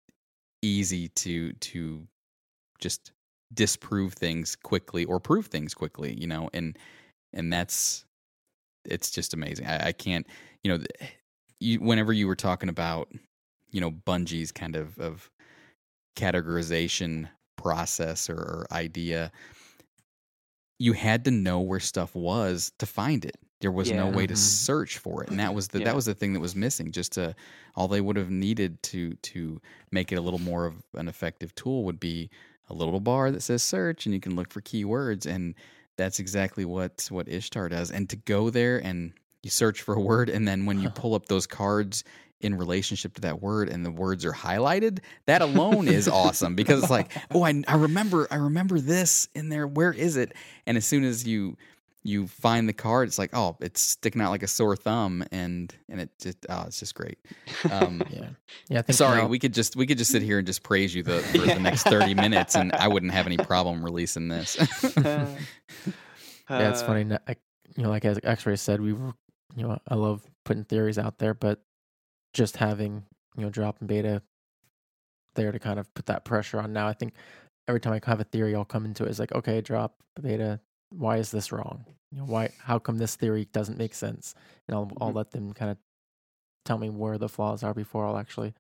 [0.63, 2.07] easy to to
[2.81, 3.13] just
[3.55, 6.79] disprove things quickly or prove things quickly, you know, and
[7.33, 8.05] and that's
[8.85, 9.67] it's just amazing.
[9.67, 10.27] I, I can't,
[10.63, 10.85] you know,
[11.61, 13.13] you, whenever you were talking about,
[13.71, 15.31] you know, Bungie's kind of of
[16.17, 19.33] categorization process or, or idea,
[20.79, 23.37] you had to know where stuff was to find it.
[23.61, 24.37] There was no way to Mhm.
[24.37, 25.85] search for it, and that was the Yeah.
[25.85, 26.91] that was the thing that was missing.
[26.91, 27.37] Just to
[27.77, 29.61] all they would have needed to to
[29.93, 32.29] make it a little more of an effective tool would be
[32.69, 35.55] a little bar that says search, and you can look for keywords, and
[35.97, 37.91] that's exactly what what Ishtar does.
[37.91, 41.15] And to go there and you search for a word, and then when you pull
[41.15, 42.05] up those cards
[42.41, 46.83] in relationship to that word and the words are highlighted, that alone is awesome because
[46.83, 49.67] it's like, oh, I, I remember I remember this in there.
[49.67, 50.33] Where is it?
[50.67, 51.57] And as soon as you
[52.05, 55.75] you find the card, it's like, oh, it's sticking out like a sore thumb, and
[55.89, 57.19] and it just oh, it's just great.
[57.71, 58.29] Um, Yeah,
[58.69, 58.79] yeah.
[58.81, 60.95] I think sorry, now- we could just we could just sit here and just praise
[60.95, 64.59] you the for the next thirty minutes, and I wouldn't have any problem releasing this.
[64.97, 65.27] Uh,
[66.51, 67.01] yeah, it's uh, funny.
[67.03, 67.37] n- I,
[67.77, 69.13] you know, like as X-Ray said, we were,
[69.57, 71.63] you know, I love putting theories out there, but
[72.35, 73.05] just having
[73.37, 74.23] you know drop and beta
[75.35, 76.73] there to kind of put that pressure on.
[76.73, 77.15] Now, I think
[77.69, 79.09] every time I have a theory, I'll come into it.
[79.11, 80.61] It's like, okay, drop beta.
[80.97, 81.85] Why is this wrong?
[82.11, 82.51] You know, why?
[82.61, 84.35] How come this theory doesn't make sense?
[84.69, 85.17] And I'll I'll Mhm.
[85.17, 85.79] let them kind of
[86.65, 88.55] tell me where the flaws are before I'll actually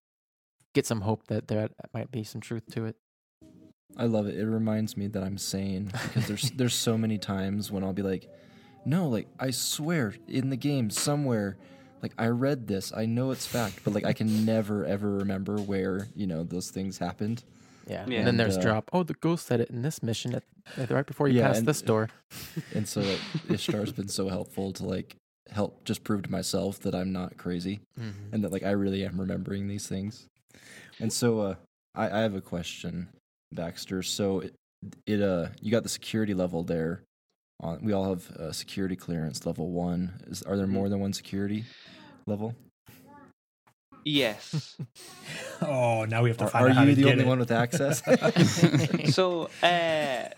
[0.74, 2.96] get some hope that there might be some truth to it.
[3.96, 4.36] I love it.
[4.36, 8.02] It reminds me that I'm sane because there's there's so many times when I'll be
[8.02, 8.28] like,
[8.86, 11.58] no, like I swear in the game somewhere,
[12.02, 15.56] like I read this, I know it's fact, but like I can never ever remember
[15.58, 17.44] where you know those things happened.
[17.92, 18.04] Yeah.
[18.08, 18.18] Yeah.
[18.18, 18.90] And then there's uh, drop.
[18.92, 20.42] Oh, the ghost said it in this mission at,
[20.76, 22.08] at right before you Yeah, pass this door.
[22.74, 25.16] And so like Ishtar's been so helpful to like
[25.50, 28.32] help just prove to myself that I'm not crazy Mm-hmm.
[28.34, 30.26] and that like I really am remembering these things.
[31.00, 31.54] And so uh
[31.94, 33.08] I, I have a question,
[33.52, 34.02] Baxter.
[34.02, 34.54] So it,
[35.06, 37.02] it uh you got the security level there.
[37.60, 40.02] On we all have uh, security clearance level one.
[40.26, 40.70] Is are there Mhm.
[40.78, 41.64] more than one security
[42.26, 42.54] level?
[44.04, 44.76] Yes.
[45.62, 47.26] Oh, now we have to Are, find are out how you to the only it.
[47.28, 48.02] one with access?
[49.14, 50.28] so uh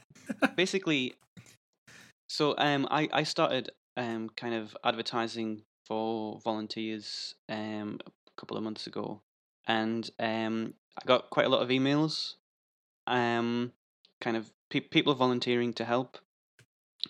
[0.54, 1.14] basically
[2.28, 8.62] so um i i started um kind of advertising for volunteers um a couple of
[8.62, 9.20] months ago
[9.66, 12.34] and um i got quite a lot of emails
[13.06, 13.72] um
[14.20, 16.18] kind of pe- people volunteering to help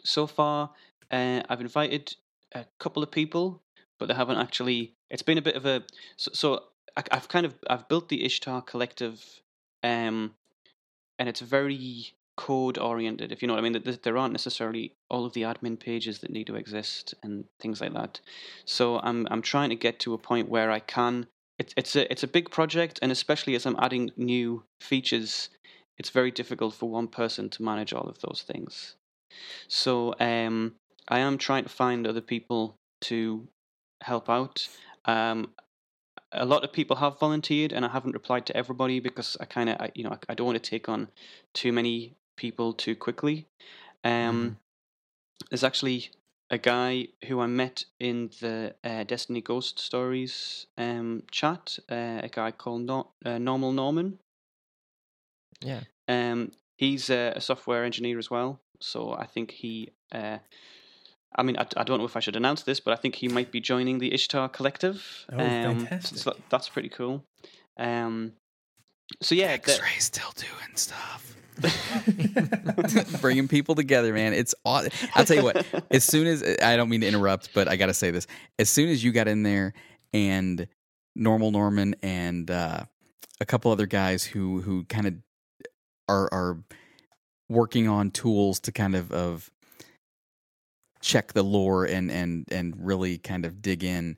[0.05, 0.71] so far
[1.11, 2.15] uh, i've invited
[2.55, 3.61] a couple of people
[3.99, 5.83] but they haven't actually it's been a bit of a
[6.17, 6.63] so, so
[6.97, 9.23] I, i've kind of i've built the ishtar collective
[9.83, 10.35] um
[11.19, 13.73] and it's very code oriented if you know what i mean.
[13.73, 17.81] That there aren't necessarily all of the admin pages that need to exist and things
[17.81, 18.21] like that.
[18.65, 21.27] So i'm i'm trying to get to a point where i can
[21.59, 25.49] it's it's a it's a big project and especially as i'm adding new features
[25.97, 28.97] it's very difficult for one person to manage all of those things.
[29.69, 30.75] So um
[31.09, 33.47] i am trying to find other people to
[34.03, 34.69] help out
[35.07, 35.51] um
[36.33, 39.71] a lot of people have volunteered and I haven't replied to everybody because I kind
[39.71, 41.09] of you know I, I don't want to take on
[41.53, 43.47] too many people too quickly.
[44.03, 44.57] Um,
[45.51, 46.11] There's actually
[46.51, 52.29] a guy who I met in the uh, Destiny Ghost Stories um, chat, uh, a
[52.31, 54.19] guy called no- uh, Normal Norman.
[55.61, 55.81] Yeah.
[56.09, 59.91] Um, he's a, a software engineer as well, so I think he.
[61.37, 63.29] I mean, I, I don't know if I should announce this, but I think he
[63.29, 65.25] might be joining the Ishtar Collective.
[65.33, 66.19] Oh, um, fantastic.
[66.19, 67.25] So that- that's pretty cool.
[67.77, 68.33] Um,
[69.21, 71.37] so yeah, the- X-ray still doing stuff.
[73.21, 74.33] Bringing people together, man.
[74.35, 75.65] It's aw- I'll tell you what.
[75.91, 78.27] As soon as I don't mean to interrupt, but I got to say this.
[78.59, 79.73] As soon as you got in there
[80.13, 80.67] and
[81.15, 82.85] normal Norman and uh,
[83.41, 85.15] a couple other guys who who kind of
[86.09, 86.59] are are
[87.49, 89.51] working on tools to kind of of
[91.05, 94.17] check the lore and and and really kind of dig in.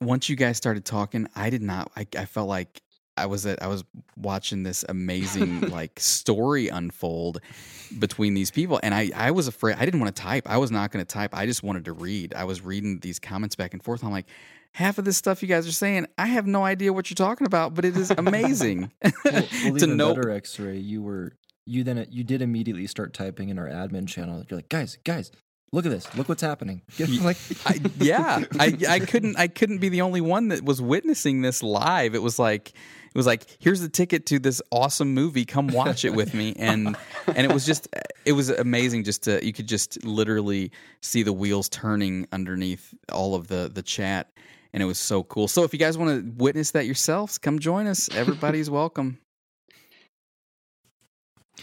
[0.00, 1.92] Once you guys started talking, I did not.
[1.94, 2.82] I, I felt like
[3.16, 3.84] I was at, I was
[4.16, 7.40] watching this amazing like story unfold
[7.98, 9.76] between these people, and I I was afraid.
[9.78, 10.48] I didn't want to type.
[10.48, 11.36] I was not going to type.
[11.36, 12.34] I just wanted to read.
[12.34, 14.02] I was reading these comments back and forth.
[14.02, 14.26] I'm like.
[14.74, 17.46] Half of this stuff you guys are saying, I have no idea what you're talking
[17.46, 19.12] about, but it is amazing well,
[19.64, 20.14] well, to know.
[20.14, 20.78] better, X-ray.
[20.78, 21.34] You were
[21.66, 24.42] you then you did immediately start typing in our admin channel.
[24.48, 25.30] You're like, guys, guys,
[25.72, 26.14] look at this.
[26.16, 26.82] Look what's happening.
[27.22, 31.42] like, I, yeah, I I couldn't I couldn't be the only one that was witnessing
[31.42, 32.14] this live.
[32.14, 35.44] It was like it was like here's the ticket to this awesome movie.
[35.44, 36.54] Come watch it with me.
[36.62, 37.88] And and it was just
[38.24, 39.04] it was amazing.
[39.04, 43.82] Just to you could just literally see the wheels turning underneath all of the the
[43.82, 44.30] chat,
[44.72, 45.48] and it was so cool.
[45.48, 48.08] So if you guys want to witness that yourselves, come join us.
[48.14, 49.18] Everybody's welcome.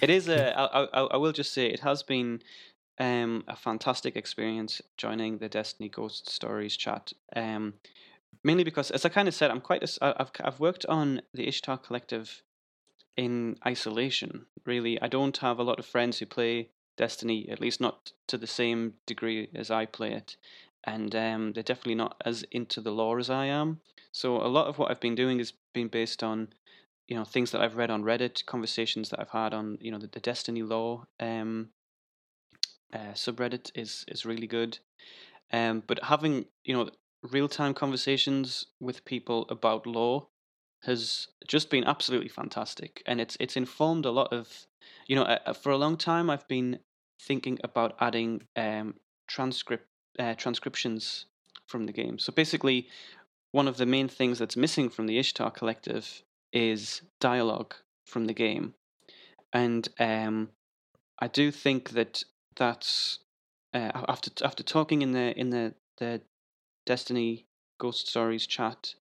[0.02, 0.58] It is a.
[0.58, 2.42] I, I, I will just say it has been
[3.00, 7.14] um, a fantastic experience joining the Destiny Ghost Stories chat.
[7.36, 7.76] Um,
[8.44, 9.84] mainly because, as I kind of said, I'm quite.
[9.84, 12.44] A, I've I've worked on the Ishtar Collective
[13.16, 14.46] in isolation.
[14.66, 18.38] Really, I don't have a lot of friends who play Destiny, at least not to
[18.38, 20.36] the same degree as I play it,
[20.84, 23.80] and um, they're definitely not as into the lore as I am.
[24.12, 26.50] So a lot of what I've been doing has been based on
[27.08, 30.00] you know things that I've read on Reddit, conversations that I've had on you know
[30.00, 31.70] the, the Destiny lore um,
[32.94, 34.80] uh, subreddit is is really good,
[35.52, 36.90] Um, but having you know
[37.24, 40.28] real time conversations with people about lore
[40.84, 44.68] has just been absolutely fantastic, and it's it's informed a lot of
[45.08, 46.80] you know uh, for a long time I've been
[47.22, 48.96] thinking about adding um,
[49.28, 49.88] transcript
[50.20, 51.26] uh, transcriptions
[51.68, 52.20] from the game.
[52.20, 52.88] So basically,
[53.52, 56.24] one of the main things that's missing from the Ishtar Collective
[56.54, 57.76] is dialogue
[58.06, 58.74] from the game,
[59.54, 60.50] and um,
[61.20, 62.24] I do think that
[62.60, 63.20] that's
[63.74, 66.22] uh, after after talking in the in the the
[66.86, 67.46] Destiny
[67.80, 68.94] Ghost Stories chat.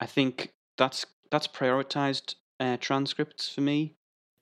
[0.00, 3.94] I think that's that's prioritized uh, transcripts for me.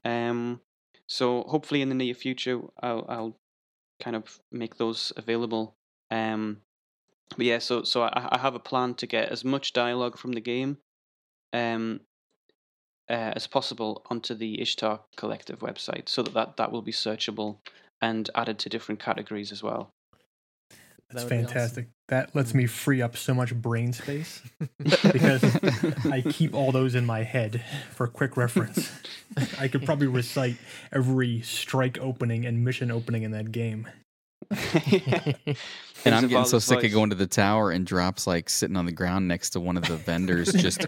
[0.05, 0.61] Um,
[1.07, 3.37] so hopefully in the near future, I'll, I'll
[4.01, 5.75] kind of make those available.
[6.11, 6.59] Um,
[7.37, 10.33] but yeah, so so I, I have a plan to get as much dialogue from
[10.33, 10.79] the game,
[11.53, 12.01] um,
[13.11, 17.59] uh, as possible onto the Ishtar Collective website, so that, that that will be searchable
[18.00, 19.90] and added to different categories as well.
[21.11, 21.46] That's would be awesome.
[21.46, 21.88] fantastic.
[22.08, 24.42] That lets me free up so much brain space
[24.78, 25.42] because
[26.06, 28.92] I keep all those in my head for quick reference.
[29.58, 30.56] I could probably recite
[30.92, 33.88] every strike opening and mission opening in that game.
[36.04, 38.87] And I'm getting so sick of going to the tower and drops like sitting on
[38.87, 40.87] the ground next to one of the vendors, just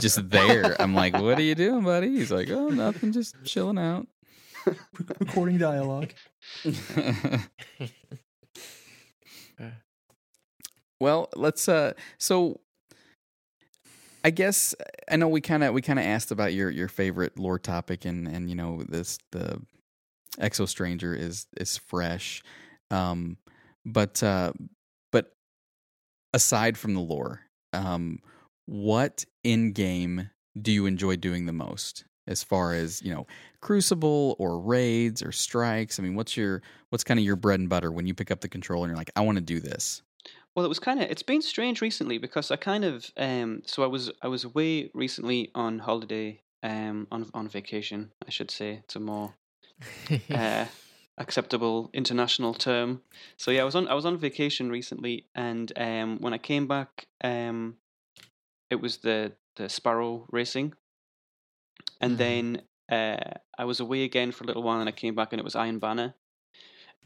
[0.00, 0.76] just there.
[0.80, 4.06] I'm like, "What are you doing, buddy?" He's like, "Oh, nothing, just chilling out."
[5.20, 6.12] Recording dialogue.
[11.00, 11.68] well, let's.
[11.68, 12.60] uh So,
[14.24, 14.74] I guess
[15.10, 18.04] I know we kind of we kind of asked about your your favorite lore topic,
[18.04, 19.60] and and you know this the
[20.40, 22.42] Exo Stranger is is fresh,
[22.90, 23.38] um,
[23.86, 24.52] but uh
[25.12, 25.32] but
[26.32, 28.18] aside from the lore, um,
[28.66, 32.04] what in game do you enjoy doing the most?
[32.28, 33.26] As far as you know,
[33.60, 35.98] Crucible or raids or strikes.
[35.98, 38.40] I mean, what's your what's kind of your bread and butter when you pick up
[38.40, 40.02] the controller and you're like, I want to do this.
[40.54, 43.82] Well, it was kind of it's been strange recently because I kind of um so
[43.82, 48.80] I was I was away recently on holiday um on on vacation I should say
[48.84, 49.34] it's a more
[50.30, 50.66] uh,
[51.18, 53.02] acceptable international term.
[53.36, 56.66] So yeah, I was on I was on vacation recently, and um, when I came
[56.66, 57.76] back, um,
[58.70, 60.74] it was the the Sparrow racing,
[62.00, 62.18] and Mhm.
[62.18, 65.40] then uh, I was away again for a little while, and I came back, and
[65.40, 66.14] it was Iron Banner,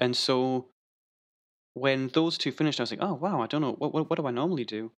[0.00, 0.68] and so
[1.74, 4.18] when those two finished, I was like, oh wow, I don't know what what, what
[4.18, 4.92] do I normally do.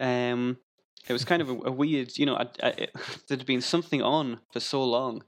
[0.00, 0.58] Um,
[1.08, 2.96] it was kind of a, a weird, you know, I, I, it,
[3.28, 5.24] there'd been something on for so long,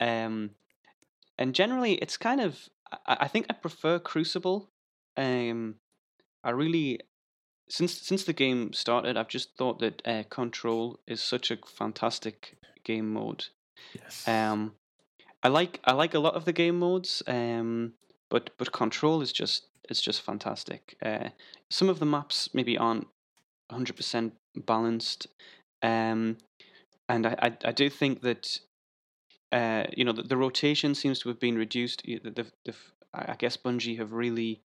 [0.00, 0.50] um,
[1.38, 2.68] and generally it's kind of
[3.06, 4.70] I, I think I prefer Crucible.
[5.16, 5.76] Um,
[6.44, 7.00] I really
[7.68, 12.58] since since the game started, I've just thought that uh, Control is such a fantastic
[12.84, 13.46] game mode.
[13.94, 14.26] Yes.
[14.28, 14.74] Um,
[15.42, 17.94] I like I like a lot of the game modes, um,
[18.28, 20.96] but but Control is just it's just fantastic.
[21.02, 21.30] Uh,
[21.70, 23.08] some of the maps maybe aren't
[23.70, 25.26] hundred percent balanced,
[25.82, 26.36] um,
[27.08, 28.60] and I, I I do think that
[29.52, 32.02] uh, you know the, the rotation seems to have been reduced.
[32.04, 32.74] The, the, the,
[33.14, 34.60] I guess Bungie have really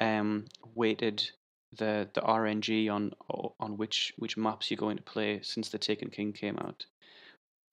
[0.00, 1.30] um, weighted
[1.76, 3.12] the the RNG on
[3.60, 6.86] on which which maps you're going to play since the Taken King came out.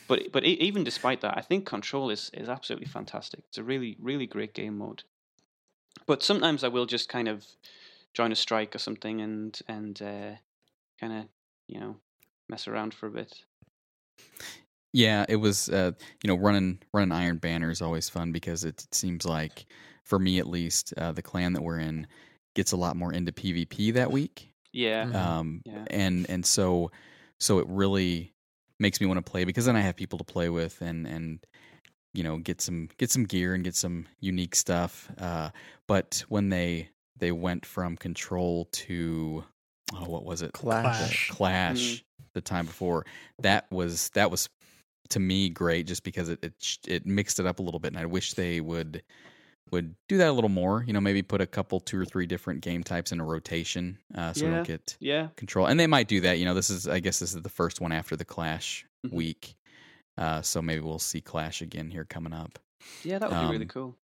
[0.07, 3.41] But but even despite that, I think Control is is absolutely fantastic.
[3.47, 5.03] It's a really really great game mode.
[6.05, 7.45] But sometimes I will just kind of
[8.13, 10.35] join a strike or something and and uh,
[10.99, 11.27] kind of
[11.67, 11.97] you know
[12.49, 13.45] mess around for a bit.
[14.93, 15.91] Yeah, it was uh,
[16.23, 19.65] you know running running Iron Banner is always fun because it, it seems like
[20.03, 22.07] for me at least uh, the clan that we're in
[22.53, 24.51] gets a lot more into PvP that week.
[24.71, 25.15] Yeah, Mhm.
[25.15, 25.85] Um, Yeah.
[25.87, 26.91] and and so
[27.39, 28.34] so it really
[28.79, 31.39] makes me want to play because then I have people to play with and and
[32.13, 35.11] you know get some get some gear and get some unique stuff.
[35.17, 35.49] Uh,
[35.87, 39.43] but when they they went from Control to
[39.93, 41.29] oh what was it Clash.
[41.29, 42.03] Clash
[42.33, 43.05] the time before
[43.41, 44.49] that was that was
[45.09, 47.97] to me great just because it, it it mixed it up a little bit and
[47.97, 49.01] I wish they would
[49.71, 52.25] would do that a little more you know maybe put a couple two or three
[52.25, 54.55] different game types in a rotation uh, so we Yeah.
[54.57, 57.19] don't get yeah, control and they might do that you know this is I guess
[57.19, 59.13] this is the first one after the Clash Mhm.
[59.13, 59.55] week
[60.17, 62.59] uh, so maybe we'll see Clash again here coming up
[63.03, 63.17] yeah.
[63.19, 63.97] That would be really Um, cool.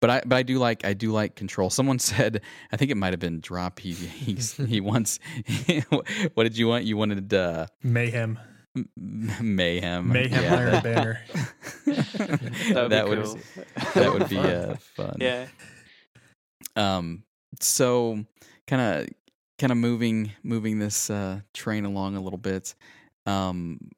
[0.00, 1.70] but I but I do like I do like control.
[1.70, 2.40] Someone said
[2.72, 3.78] I think it might have been drop.
[3.78, 4.34] He he
[4.66, 5.20] he wants.
[6.34, 6.84] what did you want?
[6.84, 8.38] You wanted uh, Mayhem.
[8.76, 8.88] M-
[9.40, 10.08] mayhem.
[10.12, 11.20] Mayhem Yeah, Iron that- Banner.
[11.84, 13.38] That would that be would cool.
[13.94, 14.46] that would be Fun.
[14.50, 15.16] uh, fun.
[15.20, 15.46] yeah.
[16.76, 17.22] Um.
[17.60, 18.24] So
[18.66, 19.08] kind of
[19.58, 22.74] kind of moving moving this uh, train along a little bit.
[23.26, 23.90] Um.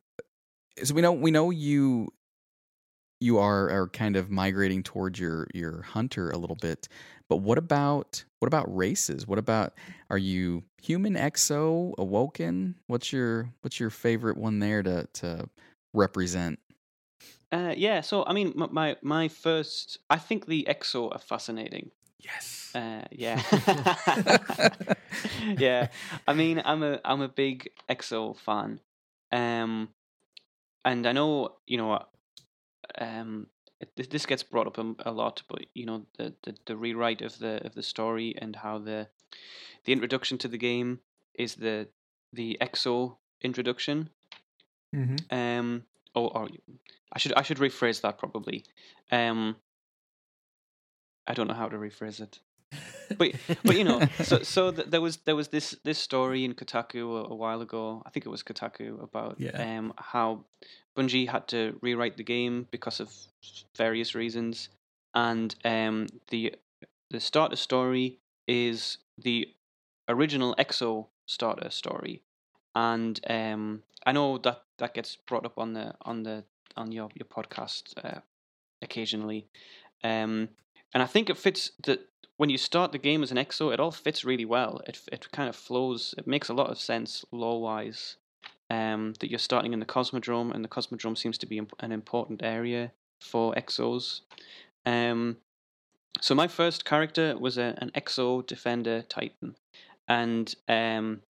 [0.83, 2.09] So we know we know you
[3.21, 6.89] you are are kind of migrating towards your your hunter a little bit.
[7.29, 9.27] But what about what about races?
[9.27, 9.75] What about
[10.11, 12.77] are you human, exo, awoken?
[12.87, 15.49] What's your what's your favorite one there to to
[15.93, 16.59] represent?
[17.53, 21.91] Uh, yeah, so I mean, my, my my first, I think the EXO are fascinating.
[22.19, 22.73] Yes.
[22.75, 23.41] Uh, yeah,
[25.57, 25.89] yeah.
[26.27, 28.81] I mean, I'm a I'm a big EXO fan,
[29.33, 29.89] um,
[30.85, 32.05] and I know you know,
[32.99, 33.49] um,
[33.81, 37.23] it, this gets brought up a, a, lot, but you know, the, the the rewrite
[37.23, 39.09] of the of the story and how the
[39.85, 41.01] the introduction to the game
[41.35, 41.89] is the
[42.33, 44.11] the EXO introduction.
[44.95, 45.35] Mm-hmm.
[45.35, 45.83] Um,
[46.15, 46.49] or, or
[47.13, 48.65] I should I should rephrase that probably.
[49.13, 49.57] Um,
[51.27, 52.41] I don't know how to rephrase it.
[53.17, 53.33] But
[53.65, 57.25] but you know, so so th- there was there was this this story in Kotaku
[57.25, 58.03] a, a, while ago.
[58.05, 59.79] I think it was Kotaku about yeah.
[59.79, 60.45] um how
[60.97, 63.13] Bungie had to rewrite the game because of
[63.77, 64.69] various reasons,
[65.15, 66.55] and um the
[67.11, 69.49] the starter story is the
[70.09, 72.23] original EXO starter story,
[72.75, 76.45] and um I know that that gets brought up on the on the
[76.77, 78.21] on your your podcast uh,
[78.83, 79.47] occasionally,
[80.05, 80.49] um,
[80.93, 83.81] and I think it fits that when you start the game as an EXO, it
[83.81, 84.81] all fits really well.
[84.87, 86.15] It it kind of flows.
[86.19, 88.17] It makes a lot of sense lore wise.
[88.69, 92.43] Um, that you're starting in the Cosmodrome, and the Cosmodrome seems to be an important
[92.43, 94.23] area for EXOs.
[94.85, 95.37] Um,
[96.21, 99.55] so my first character was a, an EXO Defender Titan,
[100.09, 101.23] and um,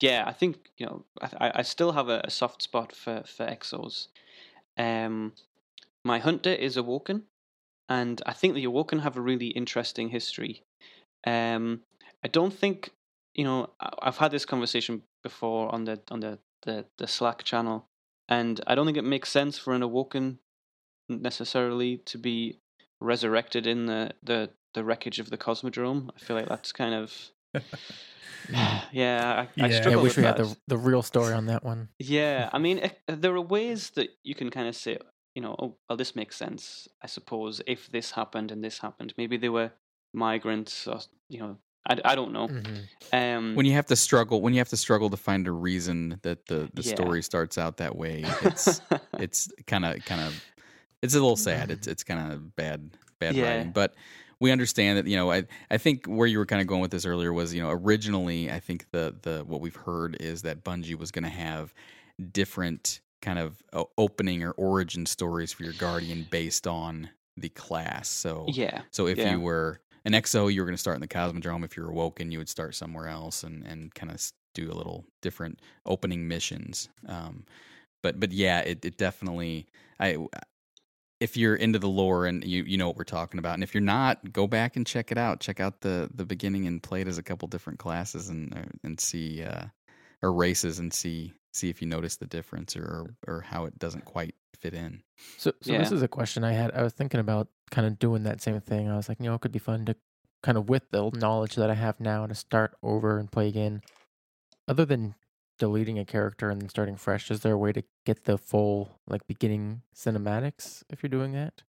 [0.00, 3.46] yeah, I think you know I, I still have a, a soft spot for for
[3.46, 4.08] exos.
[4.76, 5.32] Um,
[6.04, 7.24] my hunter is awoken,
[7.88, 10.62] and I think the awoken have a really interesting history.
[11.26, 11.82] Um,
[12.24, 12.90] I don't think
[13.34, 17.86] you know I've had this conversation before on the on the the, the Slack channel,
[18.28, 20.38] and I don't think it makes sense for an awoken
[21.08, 22.58] necessarily to be
[23.00, 26.10] resurrected in the the the wreckage of the cosmodrome.
[26.16, 27.30] I feel like that's kind of
[28.92, 29.76] yeah, I, I Yeah.
[29.78, 31.88] struggle I wish with we had the the real story on that one.
[31.98, 34.98] Yeah, I mean, eh, there are ways that you can kind of say,
[35.34, 39.14] you know, oh, well, this makes sense, I suppose, if this happened and this happened.
[39.16, 39.72] Maybe they were
[40.12, 41.58] migrants, or you know,
[41.88, 42.48] I, I don't know.
[42.48, 42.88] Mhm.
[43.12, 46.18] Um, When you have to struggle, when you have to struggle to find a reason
[46.22, 46.94] that the the Yeah.
[46.94, 48.80] story starts out that way, it's
[49.18, 50.40] it's kind of kind of
[51.02, 51.70] it's a little sad.
[51.70, 53.44] It's it's kind of bad bad Yeah.
[53.44, 53.94] writing, but
[54.40, 56.90] we understand that you know I I think where you were kind of going with
[56.90, 60.64] this earlier was you know originally I think the the what we've heard is that
[60.64, 61.72] Bungie was going to have
[62.32, 63.62] different kind of
[63.98, 68.08] opening or origin stories for your guardian based on the class.
[68.08, 69.30] So yeah, so if Yeah.
[69.30, 71.64] you were an EXO, you were going to start in the Cosmodrome.
[71.64, 74.20] If you're awoken, you would start somewhere else and, and kind of
[74.54, 76.88] do a little different opening missions.
[77.08, 77.44] Um,
[78.02, 79.66] but but yeah, it, it definitely
[80.00, 80.18] I
[81.20, 83.74] if you're into the lore and you you know what we're talking about, and if
[83.74, 85.40] you're not, go back and check it out.
[85.40, 88.64] Check out the the beginning and play it as a couple different classes and uh,
[88.82, 89.66] and see uh,
[90.24, 94.06] or races and see see if you notice the difference or or how it doesn't
[94.06, 95.02] quite fit in.
[95.36, 96.72] So, so this is a question I had.
[96.72, 98.88] I was thinking about kind of doing that same thing.
[98.88, 99.96] I was like, you know, it could be fun to
[100.42, 103.82] kind of with the knowledge that I have now to start over and play again.
[104.66, 105.14] Other than
[105.58, 108.98] deleting a character and then starting fresh, is there a way to get the full
[109.06, 111.62] like beginning cinematics if you're doing that,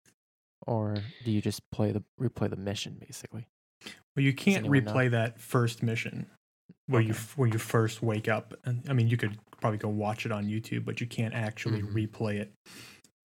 [0.68, 3.48] or do you just play the replay the mission basically?
[4.16, 4.94] Well, you can't anyone know?
[4.94, 6.28] replay that first mission
[6.88, 7.20] where you Okay.
[7.36, 8.54] where you first wake up.
[8.66, 11.82] And I mean, you could probably go watch it on YouTube, but you can't actually
[11.82, 11.94] Mhm.
[11.94, 12.52] replay it.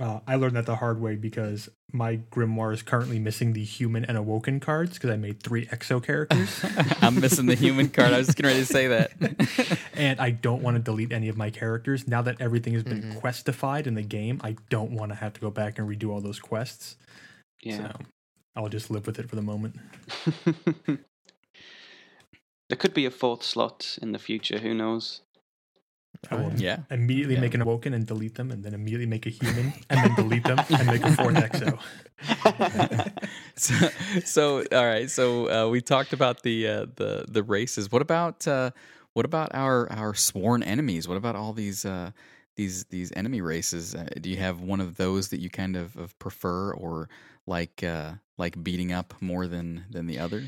[0.01, 4.05] Uh, I learned that the hard way because my grimoire is currently missing the human
[4.05, 6.61] and awoken cards because I made three exo characters,
[7.03, 8.13] I'm missing the human card.
[8.13, 9.11] I was just getting ready to say that.
[9.95, 13.03] and I don't want to delete any of my characters now that everything has been
[13.03, 13.17] Mhm.
[13.17, 14.41] questified in the game.
[14.45, 16.95] I don't want to have to go back and redo all those quests.
[17.61, 17.77] yeah.
[17.79, 17.93] So
[18.55, 19.75] I'll just live with it for the moment.
[22.69, 24.59] there could be a fourth slot in the future.
[24.59, 25.23] Who knows?
[26.31, 26.81] I will yeah.
[26.91, 27.41] immediately Yeah.
[27.41, 30.43] make an awoken and delete them, and then immediately make a human and then delete
[30.45, 31.79] them and make a fourth exo.
[33.55, 33.75] so,
[34.25, 35.11] so all right.
[35.11, 37.93] So uh, we talked about the uh, the the races.
[37.93, 38.71] What about uh,
[39.13, 41.07] what about our our sworn enemies?
[41.07, 42.11] What about all these uh,
[42.57, 43.95] these these enemy races?
[43.95, 47.09] Uh, do you have one of those that you kind of, of prefer or
[47.47, 50.45] like uh, like beating up more than than the other?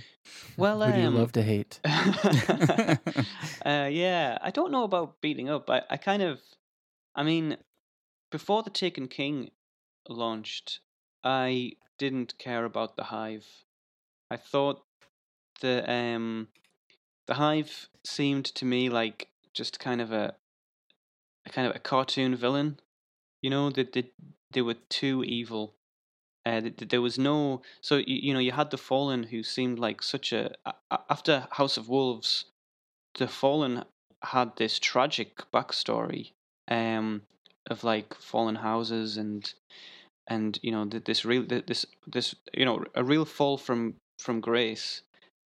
[0.56, 1.80] well, Who do you um, love to hate?
[1.84, 2.96] uh,
[3.90, 5.68] yeah, I don't know about beating up.
[5.68, 6.40] I, I kind of,
[7.14, 7.56] I mean,
[8.30, 9.50] before the Taken King
[10.08, 10.80] launched,
[11.24, 13.46] I didn't care about the Hive.
[14.30, 14.82] I thought
[15.60, 16.48] the um,
[17.26, 20.34] the Hive seemed to me like just kind of a,
[21.46, 22.78] a kind of a cartoon villain.
[23.42, 24.10] You know that they,
[24.52, 25.74] they were too evil.
[26.46, 29.42] Uh, th- th- there was no so you, you know you had the fallen who
[29.42, 30.54] seemed like such a-
[31.08, 32.46] after House of Wolves,
[33.14, 33.84] the fallen
[34.22, 36.32] had this tragic backstory
[36.68, 37.22] um
[37.70, 39.54] of like fallen houses and
[40.28, 45.02] and you know this real this this you know a real fall from from grace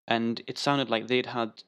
[0.07, 1.63] and it sounded like they'd had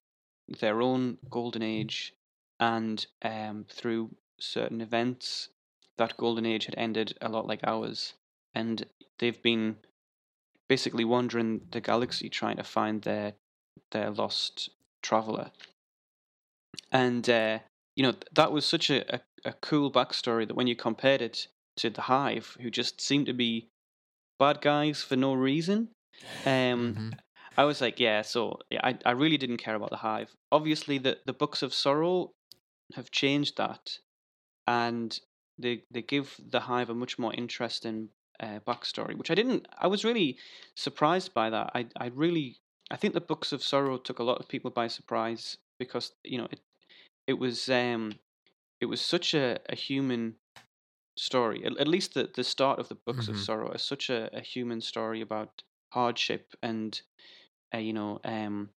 [0.48, 2.14] their own golden age
[2.60, 4.10] and um through
[4.40, 5.50] certain events
[5.98, 8.14] that golden age had ended a lot like ours
[8.56, 8.86] and
[9.20, 9.76] they've been
[10.68, 13.34] basically wandering the galaxy trying to find their
[13.91, 14.70] their lost
[15.03, 15.51] traveler
[16.91, 17.60] and uh,
[17.95, 21.47] you know that was such a, a, a cool backstory that when you compared it
[21.78, 23.68] to the hive who just seemed to be
[24.39, 25.89] bad guys for no reason
[26.45, 27.20] um Mhm.
[27.58, 30.36] I was like, yeah, so yeah, I, I really didn't care about the hive.
[30.51, 32.32] Obviously, the, the books of sorrow
[32.95, 33.99] have changed that,
[34.68, 35.18] and
[35.58, 38.10] they they give the hive a much more interesting
[38.40, 39.68] uh, backstory, which I didn't.
[39.78, 40.38] I was really
[40.76, 41.72] surprised by that.
[41.76, 42.58] I I really
[42.92, 46.38] I think the books of sorrow took a lot of people by surprise because you
[46.38, 46.60] know it
[47.28, 48.20] it was um
[48.82, 50.36] it was such a, a human
[51.18, 51.64] story.
[51.66, 53.46] At, at least the the start of the books of Mhm.
[53.46, 55.64] sorrow is such a, a human story about
[55.94, 57.02] hardship and
[57.74, 58.70] uh, you know um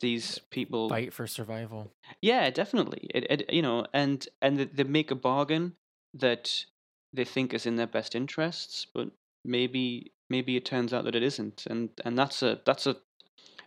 [0.00, 1.92] these people Fight for survival.
[2.22, 5.76] yeah definitely it, it you know and and they make a bargain
[6.14, 6.64] that
[7.12, 9.08] they think is in their best interests but
[9.44, 12.96] maybe maybe it turns out that it isn't and and that's a that's a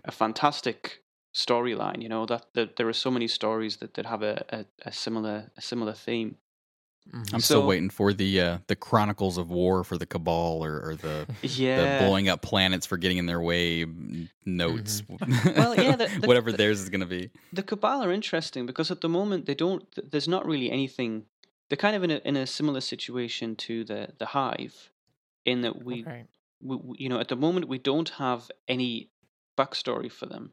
[0.05, 4.21] a fantastic storyline you know that, that there are so many stories that that have
[4.21, 6.35] a, a, a similar a similar theme
[7.11, 7.33] Mhm.
[7.33, 10.95] I'm still waiting for the uh, the Chronicles of War for the Cabal or, or
[10.95, 15.01] the yeah the blowing up planets for getting in their way mm, notes.
[15.57, 17.31] Well, yeah, the- the- whatever the- theirs is going to be.
[17.53, 21.25] the cabal are interesting because at the moment they don't there's not really anything
[21.71, 24.91] they're kind of in a in a similar situation to the the hive
[25.45, 26.25] in that we, Okay.
[26.61, 29.09] we we- you know at the moment we don't have any
[29.57, 30.51] backstory for them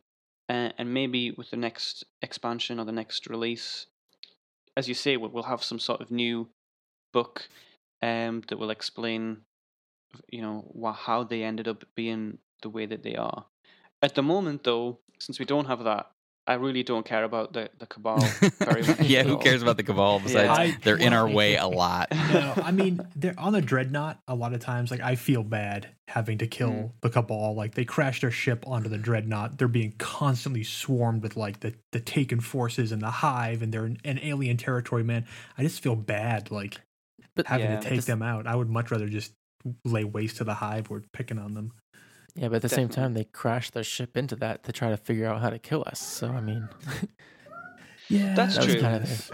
[0.49, 3.87] uh, and maybe with the next expansion or the next release
[4.77, 6.49] as you say we'll, we'll have some sort of new
[7.12, 7.49] book
[8.01, 9.39] um that will explain
[10.31, 13.45] you know wha- how they ended up being the way that they are
[14.03, 16.07] at the moment though since we don't have that
[16.49, 18.19] i really don't care about the the cabal
[18.59, 21.57] very much yeah, who cares about the Cabal besides I- they're in well, our way
[21.67, 22.09] a lot.
[22.11, 24.19] no, I mean, they're on the dreadnought.
[24.27, 26.91] A lot of times, like I feel bad having to kill Mm.
[27.03, 27.55] the cabal.
[27.55, 29.59] Like they crash their ship onto the dreadnought.
[29.59, 33.87] They're being constantly swarmed with like the the taken forces and the hive, and they're
[33.87, 35.05] in, in alien territory.
[35.05, 35.27] Man,
[35.57, 36.81] I just feel bad like
[37.37, 37.81] But having Yeah.
[37.81, 38.47] to take this- them out.
[38.47, 39.33] I would much rather just
[39.85, 41.73] lay waste to the hive or picking on them.
[42.39, 44.97] Yeah, but at the same time, they crashed their ship into that to try to
[44.97, 45.99] figure out how to kill us.
[46.01, 46.68] So I mean,
[48.11, 48.80] Yeah, That's that true.
[48.80, 49.30] kind of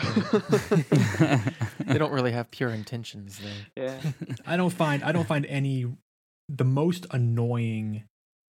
[1.87, 3.53] they don't really have pure intentions there.
[3.87, 4.01] yeah
[4.47, 5.87] I don't find I don't find any
[6.49, 8.05] the most annoying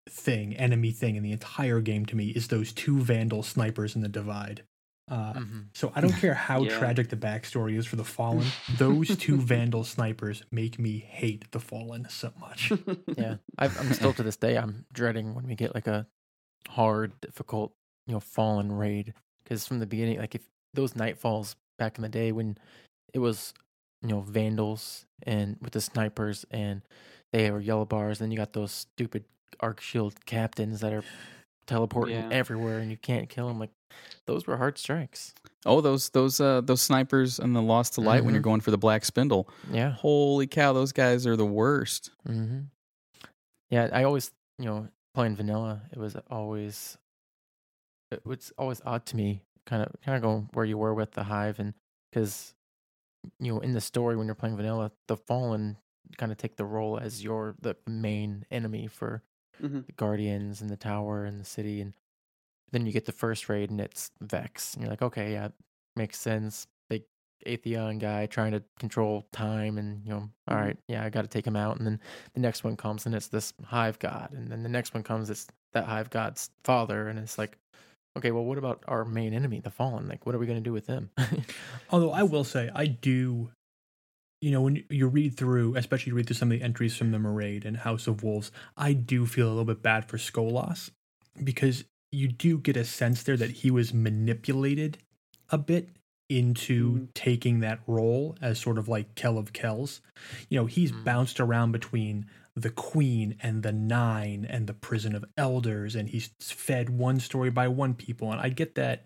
[0.09, 4.03] thing, enemy thing in the entire game to me is those two vandal snipers in
[4.03, 4.63] the divide.
[5.13, 5.67] Uh, Mhm.
[5.75, 6.71] So I don't care how Yeah.
[6.79, 8.47] tragic the backstory is for the fallen.
[8.79, 12.73] Those two vandal snipers make me hate the fallen so much.
[13.19, 14.57] Yeah, I've, I'm still to this day.
[14.57, 16.07] I'm dreading when we get like a
[16.69, 17.75] hard, difficult,
[18.07, 19.13] you know, fallen raid.
[19.45, 20.43] Because from the beginning, like if
[20.73, 22.57] those nightfalls back in the day when
[23.13, 23.53] it was,
[24.01, 26.81] you know, vandals and with the snipers and
[27.35, 29.25] they were yellow bars, then you got those stupid
[29.61, 31.05] arc shield captains that are
[31.73, 32.29] teleporting Yeah.
[32.31, 33.59] everywhere and you can't kill them.
[33.59, 33.71] Like
[34.27, 35.35] those were hard strikes.
[35.65, 38.45] oh, those those uh, those snipers and the Lost to Light when you're Mhm.
[38.53, 39.49] going for the Black Spindle.
[39.71, 39.91] Yeah.
[39.93, 42.11] Holy cow, those guys are the worst.
[42.29, 42.63] Mm-hmm.
[43.71, 46.99] Yeah, I always, you know, playing vanilla, it was always,
[48.11, 51.13] it was always odd to me, kind of, kind of going where you were with
[51.13, 51.73] the hive, and
[52.11, 52.55] because,
[53.41, 55.79] you know, in the story when you're playing vanilla, the fallen
[56.19, 59.23] kind of take the role as your the main enemy for
[59.63, 59.85] Mhm.
[59.87, 61.95] the guardians and the tower and the city, and
[62.73, 65.49] then you get the first raid and it's Vex, and you're like, okay, yeah,
[65.97, 66.67] makes sense.
[66.89, 67.05] Big
[67.47, 70.59] Atheon guy trying to control time, and you know, all Mhm.
[70.59, 72.01] right, yeah, I got to take him out, and then
[72.35, 75.31] the next one comes and it's this hive god and then the next one comes
[75.31, 77.59] it's that hive god's father and it's like
[78.17, 80.63] okay well what about our main enemy the fallen like what are we going to
[80.65, 81.11] do with them
[81.91, 83.51] Although I will say, I do,
[84.43, 87.13] you know, when you read through, especially you read through some of the entries from
[87.13, 90.91] the Maraid and House of Wolves, I do feel a little bit bad for Skolas
[91.43, 94.99] because you do get a sense there that he was manipulated
[95.51, 95.91] a bit
[96.29, 97.09] into Mhm.
[97.15, 100.01] taking that role as sort of like Kel of Kells.
[100.49, 101.05] You know, he's Mm.
[101.05, 102.27] bounced around between
[102.57, 107.51] the Queen and the Nine and the Prison of Elders, and he's fed one story
[107.51, 108.33] by one people.
[108.33, 109.05] And I get that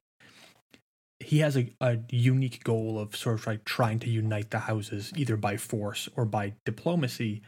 [1.27, 5.13] he has a, a unique goal of sort of like trying to unite the houses
[5.17, 7.43] either by force or by diplomacy.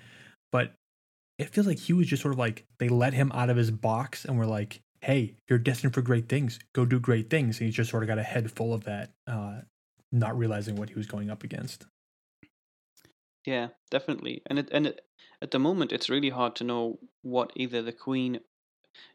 [0.51, 0.75] But
[1.39, 3.71] it feels like he was just sort of like they let him out of his
[3.71, 6.59] box and were like, "Hey, you're destined for great things.
[6.75, 9.13] Go do great things." And he just sort of got a head full of that,
[9.29, 9.61] uh,
[10.11, 11.87] not realizing what he was going up against.
[13.47, 14.43] Yeah, definitely.
[14.47, 15.03] And it, and it,
[15.41, 18.41] at the moment, it's really hard to know what either the queen,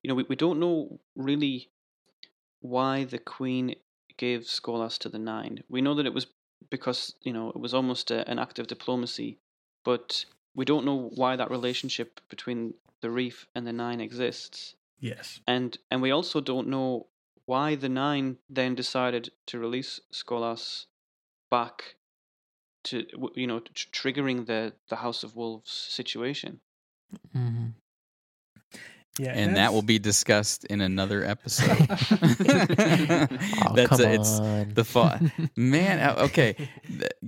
[0.02, 1.70] you know, we, we don't know really
[2.62, 3.76] why the queen
[4.18, 5.64] gave Skolas to the nine.
[5.70, 6.28] We know that it was
[6.70, 9.40] because you know it was almost a, an act of diplomacy,
[9.84, 14.76] but we don't know why that relationship between the reef and the nine exists.
[15.00, 15.40] Yes.
[15.48, 17.08] And and we also don't know
[17.46, 20.86] why the nine then decided to release Skolas
[21.52, 21.96] back
[22.86, 23.06] to
[23.36, 26.62] you know tr- triggering the the House of Wolves situation.
[27.32, 27.68] hmm
[29.20, 29.32] Yeah.
[29.34, 31.78] and that will be discussed in another episode.
[33.66, 34.74] Oh, That's come a- it's on.
[34.74, 36.00] the fa- man.
[36.00, 36.70] uh, Okay,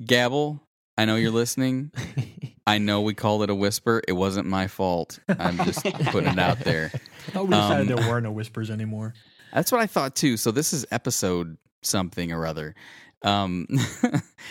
[0.06, 0.62] Gabble,
[0.98, 1.92] I know you're listening.
[2.68, 4.02] I know we called it a whisper.
[4.08, 5.20] It wasn't my fault.
[5.30, 6.92] I'm just putting it out there.
[6.94, 9.14] I thought we decided um, there were no whispers anymore.
[9.54, 10.36] That's what I thought too.
[10.38, 12.74] So this is episode something or other.
[13.22, 13.68] Um,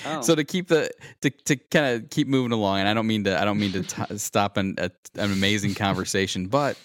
[0.07, 0.21] Oh.
[0.23, 0.91] So to keep the
[1.23, 3.73] to, to kind of keep moving along, and I don't mean to I don't mean
[3.73, 6.77] to t- stop an a, an amazing conversation, but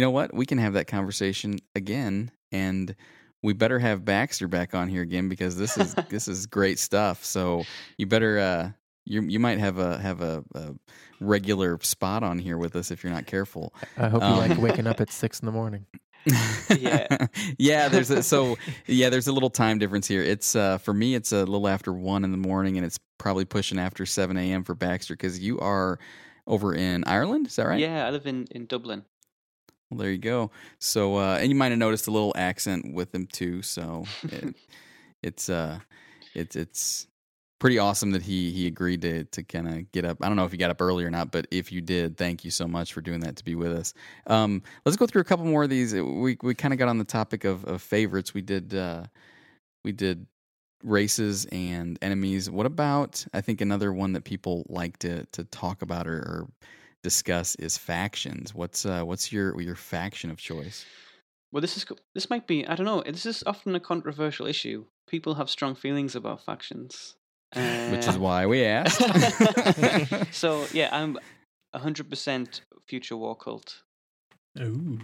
[0.00, 0.32] you know what?
[0.32, 2.96] We can have that conversation again, and
[3.42, 7.22] we better have Baxter back on here again because this is this is great stuff.
[7.22, 7.64] So
[7.98, 8.70] you better uh
[9.04, 10.70] you you might have a have a, a
[11.20, 13.74] regular spot on here with us if you're not careful.
[13.98, 15.84] I hope you Um, like waking up at six in the morning.
[16.78, 17.26] Yeah.
[17.58, 17.88] yeah.
[17.88, 19.10] There's a, so yeah.
[19.10, 20.22] There's a little time difference here.
[20.22, 21.14] It's uh for me.
[21.14, 24.64] It's a little after one in the morning, and it's probably pushing after seven a.m.
[24.64, 25.98] for Baxter because you are
[26.46, 27.48] over in Ireland.
[27.48, 27.78] Is that right?
[27.78, 29.04] Yeah, I live in in Dublin.
[29.90, 30.50] Well, there you go.
[30.78, 33.62] So uh, and you might have noticed a little accent with him too.
[33.62, 34.54] So it,
[35.22, 35.80] it's uh
[36.34, 37.06] it's it's
[37.58, 40.18] pretty awesome that he he agreed to to kind of get up.
[40.22, 42.44] I don't know if you got up early or not, but if you did, thank
[42.44, 43.94] you so much for doing that to be with us.
[44.26, 45.94] Um, let's go through a couple more of these.
[45.94, 48.32] We we kind of got on the topic of, of favorites.
[48.32, 49.04] We did uh,
[49.84, 50.26] we did
[50.82, 52.48] races and enemies.
[52.48, 56.48] What about I think another one that people like to to talk about or, or
[57.02, 58.54] discuss is factions.
[58.54, 60.84] What's uh what's your your faction of choice?
[61.52, 61.84] Well, this is
[62.14, 63.02] this might be I don't know.
[63.02, 64.84] This is often a controversial issue.
[65.08, 67.16] People have strong feelings about factions,
[67.54, 69.00] Which is Uh, why we asked.
[70.32, 71.18] so yeah, I'm
[71.74, 73.82] hundred percent future war cult.
[74.58, 74.98] Ooh.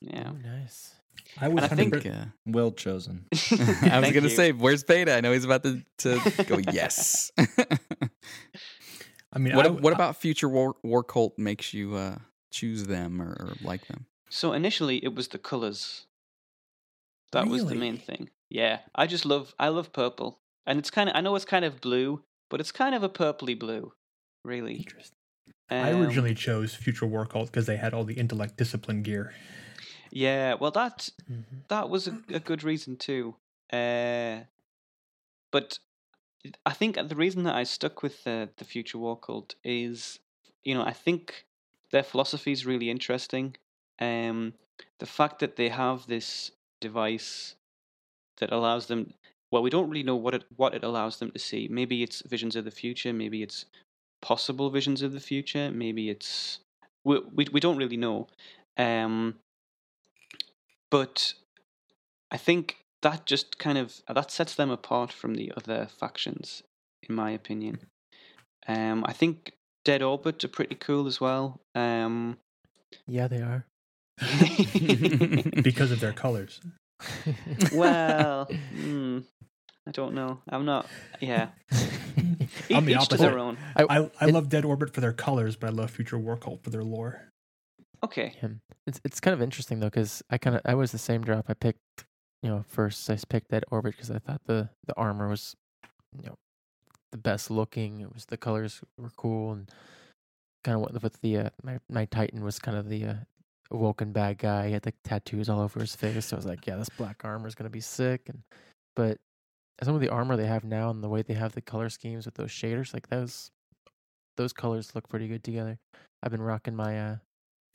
[0.00, 0.30] Yeah.
[0.30, 0.94] Ooh, nice.
[1.40, 3.26] I was I I think uh, Well chosen.
[3.32, 5.14] I was gonna say, where's Beta?
[5.14, 7.30] I know he's about to, to go yes.
[9.32, 12.18] I mean, what I, what about future war war cult makes you uh,
[12.50, 14.06] choose them or, or like them?
[14.30, 16.06] So initially, it was the colors.
[17.32, 18.30] That was the main thing.
[18.48, 21.64] Yeah, I just love I love purple, and it's kind of I know it's kind
[21.64, 23.94] of blue, but it's kind of a purpley blue,
[24.44, 24.76] really.
[24.76, 25.16] Interesting.
[25.70, 29.34] I Um, originally chose Future War Cult because they had all the intellect discipline gear.
[30.10, 33.36] Yeah, well, that hmm that was a, a good reason too.
[33.72, 34.40] Uh,
[35.50, 35.78] but
[36.64, 40.18] I think the reason that I stuck with the the future war cult is,
[40.64, 41.44] you know, I think
[41.90, 43.56] their philosophy is really interesting.
[44.00, 44.54] Um,
[44.98, 47.56] the fact that they have this device
[48.38, 49.12] that allows them.
[49.50, 51.68] Well, we don't really know what it what it allows them to see.
[51.70, 53.12] Maybe it's visions of the future.
[53.12, 53.66] Maybe it's
[54.22, 55.70] possible visions of the future.
[55.70, 56.60] Maybe it's
[57.04, 58.28] we we, we don't really know.
[58.76, 59.36] Um,
[60.90, 61.34] but
[62.30, 66.62] I think that just kind of that sets them apart from the other factions,
[67.08, 67.80] in my opinion.
[68.68, 69.52] Um, I think
[69.84, 71.60] Dead Orbit are pretty cool as well.
[71.74, 72.36] Um,
[73.06, 73.64] Yeah, they are.
[75.62, 76.60] because of their colors.
[77.72, 78.46] well,
[78.76, 79.24] mm,
[79.86, 80.40] I don't know.
[80.48, 80.86] I'm not.
[81.20, 81.48] Yeah,
[82.70, 83.18] I'm the each opposite.
[83.18, 83.56] their own.
[83.76, 86.62] I, I It- love Dead Orbit for their colors, but I love Future War Cult
[86.62, 87.28] for their lore.
[88.02, 88.28] Okay.
[88.40, 88.60] him.
[88.86, 91.46] It's it's kind of interesting though because I kind of I was the same drop.
[91.48, 91.78] I picked
[92.42, 95.56] you know first I picked Dead Orbit because I thought the the armor was
[96.16, 96.36] you know
[97.12, 98.00] the best looking.
[98.00, 99.70] It was the colors were cool and
[100.64, 103.14] kind of went with the uh, my my Titan was kind of the uh,
[103.70, 104.68] awoken bad guy.
[104.68, 106.26] He had the tattoos all over his face.
[106.26, 108.22] So I was like, yeah, this black armor is gonna be sick.
[108.28, 108.42] And
[108.96, 109.18] but
[109.82, 112.26] some of the armor they have now and the way they have the color schemes
[112.26, 113.50] with those shaders, like those
[114.36, 115.78] those colors look pretty good together.
[116.22, 117.16] I've been rocking my uh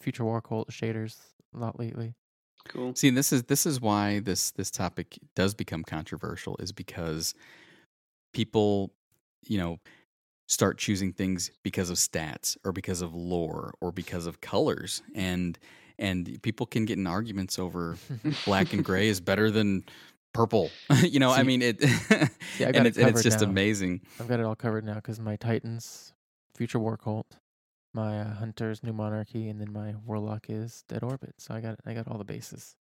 [0.02, 1.18] Future War shaders
[1.56, 2.14] a lot lately.
[2.68, 2.96] Cool.
[2.96, 7.34] See, and this is this is why this this topic does become controversial is because
[8.34, 8.92] people,
[9.44, 9.80] you know,
[10.48, 15.58] start choosing things because of stats or because of lore or because of colors and
[15.98, 17.98] and people can get in arguments over
[18.46, 19.84] black and gray is better than
[20.34, 20.70] purple.
[21.04, 21.88] you know, I mean it, I
[22.60, 23.48] got and, it it's, and it's just now.
[23.48, 24.02] amazing.
[24.20, 26.14] I've got it all covered now because my Titans,
[26.56, 27.38] Future War Cult,
[27.96, 31.34] my uh, Hunters, New Monarchy, and then my Warlock is Dead Orbit.
[31.40, 32.76] So I got I got all the bases.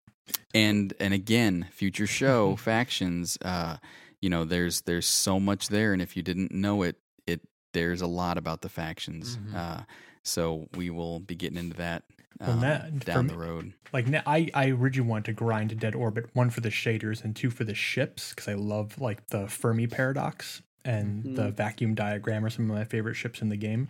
[0.54, 3.76] and and again future show factions uh
[4.22, 6.96] you know there's there's so much there and if you didn't know it
[7.28, 7.42] it
[7.74, 9.54] there's a lot about the factions Mhm.
[9.56, 9.82] uh
[10.24, 12.04] so we will be getting into that
[12.40, 15.78] Well, um, that- down for the me- road Like I, I originally wanted to grind
[15.78, 19.28] Dead Orbit one for the shaders and two for the ships because I love like
[19.28, 21.56] the Fermi paradox and the Mhm.
[21.56, 23.90] vacuum diagram are some of my favorite ships in the game.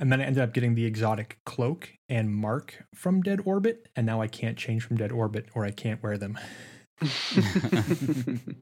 [0.00, 4.06] And then I ended up getting the exotic cloak and mark from Dead Orbit, and
[4.06, 6.38] now I can't change from Dead Orbit or I can't wear them.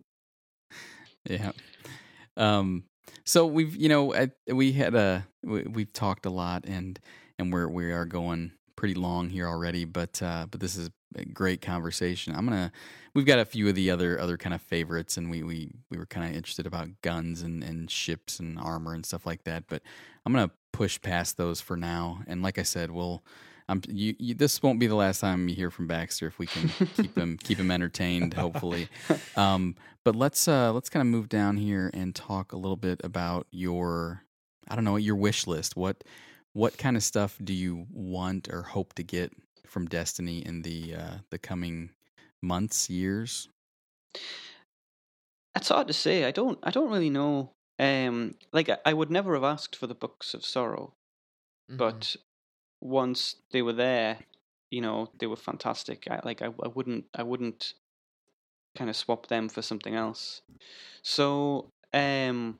[1.24, 1.52] yeah.
[2.36, 2.84] Um
[3.24, 6.98] so we've you know I, we had a we, we've talked a lot and
[7.38, 11.24] and we're we are going pretty long here already but uh but this is a
[11.24, 12.34] great conversation.
[12.34, 12.70] I'm gonna
[13.14, 15.98] we've got a few of the other other kind of favorites and we we we
[15.98, 19.64] were kind of interested about guns and and ships and armor and stuff like that
[19.68, 19.82] but
[20.24, 23.22] i'm gonna push past those for now and like i said we'll
[23.70, 26.46] I'm, you, you, this won't be the last time you hear from Baxter if we
[26.46, 28.32] can keep him keep him entertained.
[28.32, 28.88] Hopefully,
[29.36, 33.02] um, but let's uh, let's kind of move down here and talk a little bit
[33.04, 34.22] about your
[34.68, 35.76] I don't know your wish list.
[35.76, 36.02] What
[36.54, 39.32] what kind of stuff do you want or hope to get
[39.66, 41.90] from Destiny in the uh, the coming
[42.40, 43.48] months, years?
[45.54, 46.24] It's hard to say.
[46.24, 46.58] I don't.
[46.62, 47.52] I don't really know.
[47.78, 50.94] Um, like I, would never have asked for the books of sorrow,
[51.70, 51.76] Mm-hmm.
[51.76, 52.16] but
[52.80, 54.20] once they were there,
[54.70, 56.08] you know, they were fantastic.
[56.10, 57.06] I, like I, I wouldn't.
[57.14, 57.74] I wouldn't
[58.76, 60.40] kind of swap them for something else.
[61.02, 62.58] So, um,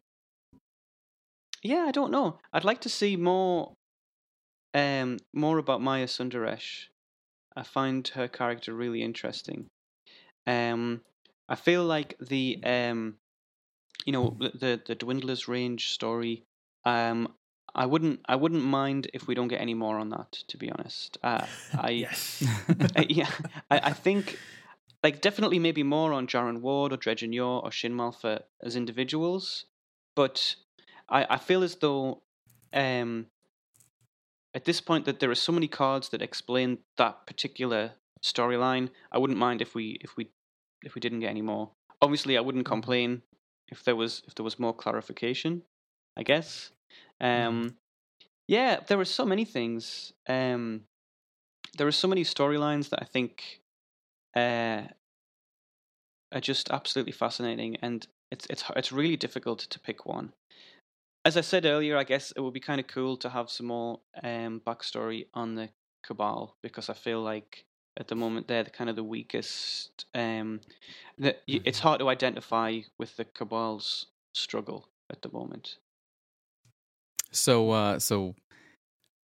[1.62, 2.38] yeah, I don't know.
[2.52, 3.74] I'd like to see more,
[4.74, 6.86] um, more about Maya Sundaresh.
[7.56, 9.66] I find her character really interesting.
[10.46, 11.02] Um,
[11.48, 13.16] I feel like the um,
[14.04, 16.44] you know, the the, Dwindler's Range story.
[16.84, 17.34] Um,
[17.74, 20.32] I wouldn't I wouldn't mind if we don't get any more on that.
[20.48, 21.46] To be honest, uh,
[21.78, 22.44] I yes.
[22.96, 23.30] uh, yeah,
[23.70, 24.38] I, I think
[25.02, 29.66] like definitely maybe more on Jaren Ward or Dredgen Yor or Shin Malphur as individuals,
[30.16, 30.56] but
[31.08, 32.22] I, I feel as though
[32.72, 33.26] um
[34.54, 37.92] at this point that there are so many cards that explain that particular
[38.22, 38.90] storyline.
[39.12, 40.30] I wouldn't mind if we if we
[40.82, 41.70] if we didn't get any more.
[42.00, 43.22] Obviously, I wouldn't complain
[43.70, 45.62] if there was if there was more clarification.
[46.16, 46.72] I guess.
[47.20, 47.76] Um,
[48.48, 50.12] yeah, there were so many things.
[50.28, 50.82] Um,
[51.76, 53.60] there are so many storylines that I think
[54.34, 54.82] uh,
[56.32, 60.32] are just absolutely fascinating, and it's it's it's really difficult to pick one.
[61.24, 63.66] As I said earlier, I guess it would be kind of cool to have some
[63.66, 65.68] more um, backstory on the
[66.04, 67.66] Cabal because I feel like
[67.98, 70.06] at the moment they're the kind of the weakest.
[70.14, 70.60] Um,
[71.18, 75.76] that y it's hard to identify with the Cabal's struggle at the moment.
[77.32, 78.34] So uh, so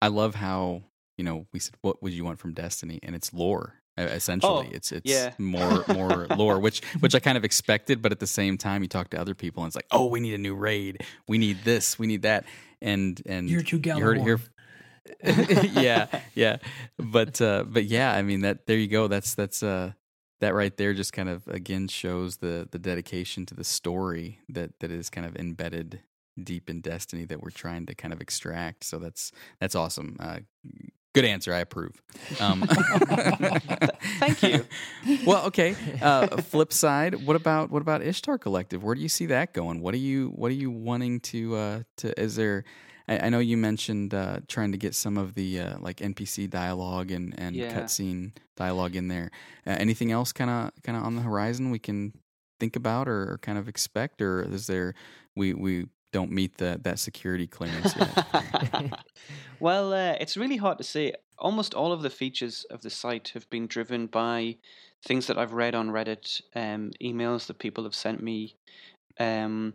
[0.01, 0.83] I love how
[1.19, 3.75] you know we said what would you want from Destiny, and it's lore.
[3.99, 5.33] uh, Essentially, Oh, it's it's yeah.
[5.39, 8.89] more more lore, which which I kind of expected, but at the same time, you
[8.89, 11.59] talk to other people, and it's like, oh, we need a new raid, we need
[11.65, 12.45] this, we need that,
[12.81, 14.41] and and Year two you heard it here.
[15.25, 16.57] yeah, yeah,
[16.99, 18.67] but uh, but yeah, I mean that.
[18.67, 19.09] There you go.
[19.09, 19.93] That's that's uh,
[20.41, 20.95] that right there.
[20.95, 25.27] Just kind of again shows the the dedication to the story that that is kind
[25.27, 26.01] of embedded
[26.43, 28.85] deep in Destiny that we're trying to kind of extract.
[28.85, 30.17] So that's that's awesome.
[30.21, 30.39] Uh,
[31.15, 31.53] good answer.
[31.53, 32.01] I approve.
[32.41, 32.63] Um,
[34.19, 34.65] Thank you.
[35.27, 35.75] well, okay.
[36.01, 38.83] Uh, flip side, what about what about Ishtar Collective?
[38.83, 39.81] Where do you see that going?
[39.81, 42.21] What are you what are you wanting to uh, to?
[42.21, 42.65] Is there?
[43.09, 46.49] I, I know you mentioned uh, trying to get some of the uh, like NPC
[46.49, 47.73] dialogue and and Yeah.
[47.73, 49.31] cutscene dialogue in there.
[49.67, 52.13] Uh, anything else kind of kind of on the horizon we can
[52.61, 54.95] think about or, or kind of expect, or is there
[55.37, 58.93] we we don't meet the that security clearance yet?
[59.61, 61.13] well, uh, it's really hard to say.
[61.39, 64.57] Almost all of the features of the site have been driven by
[65.05, 68.55] things that I've read on Reddit, um, emails that people have sent me.
[69.19, 69.75] Um,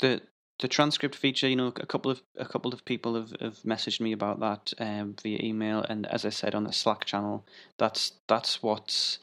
[0.00, 0.20] the
[0.60, 4.00] the transcript feature, you know, a couple of a couple of people have, have messaged
[4.00, 7.44] me about that um, via email, and as I said on the Slack channel,
[7.78, 9.18] that's that's what's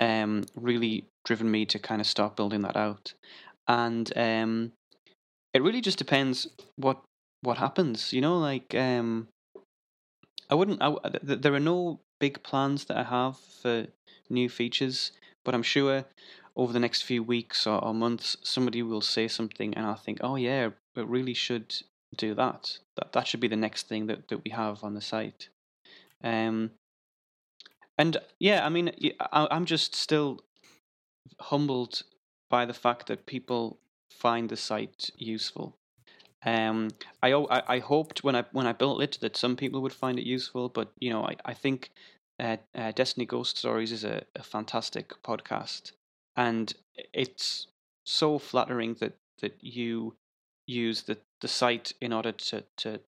[0.00, 3.14] um, really driven me to kind of start building that out,
[3.66, 4.72] and um,
[5.52, 7.02] it really just depends what
[7.42, 8.12] what happens.
[8.12, 9.28] You know, like um,
[10.48, 10.80] I wouldn't.
[10.80, 13.86] I, th- th- there are no big plans that I have for
[14.30, 15.12] new features,
[15.44, 16.04] but I'm sure
[16.56, 20.18] over the next few weeks or, or months, somebody will say something, and I'll think,
[20.22, 21.74] oh yeah, it really should
[22.16, 22.78] do that.
[22.96, 25.48] That that should be the next thing that, that we have on the site.
[26.24, 26.70] Um,
[27.98, 28.90] and yeah, I mean,
[29.30, 30.40] I'm just still
[31.40, 32.02] humbled
[32.48, 33.78] by the fact that people
[34.10, 35.76] find the site useful.
[36.44, 36.90] Um,
[37.22, 40.18] I, I I hoped when I when I built it that some people would find
[40.18, 41.90] it useful, but you know I I think
[42.38, 45.92] uh, uh, Destiny Ghost Stories is a, a fantastic podcast,
[46.36, 46.74] and
[47.12, 47.66] it's
[48.04, 50.14] so flattering that that you
[50.66, 53.00] use the the site in order to to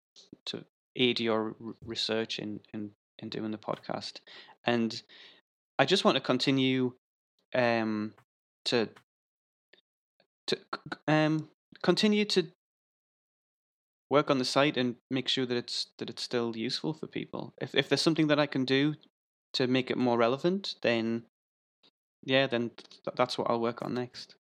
[0.47, 0.65] to
[0.97, 1.55] aid your
[1.85, 4.21] research in in in doing the podcast,
[4.65, 5.03] and
[5.79, 6.93] I just want to continue
[7.55, 8.15] um
[8.67, 8.89] to
[10.47, 10.59] to
[11.07, 11.49] um
[11.83, 12.47] continue to
[14.11, 17.55] work on the site and make sure that it's that it's still useful for people.
[17.61, 18.95] If if there's something that I can do
[19.55, 21.25] to make it more relevant, then
[22.25, 24.35] yeah, then th- that's what I'll work on next.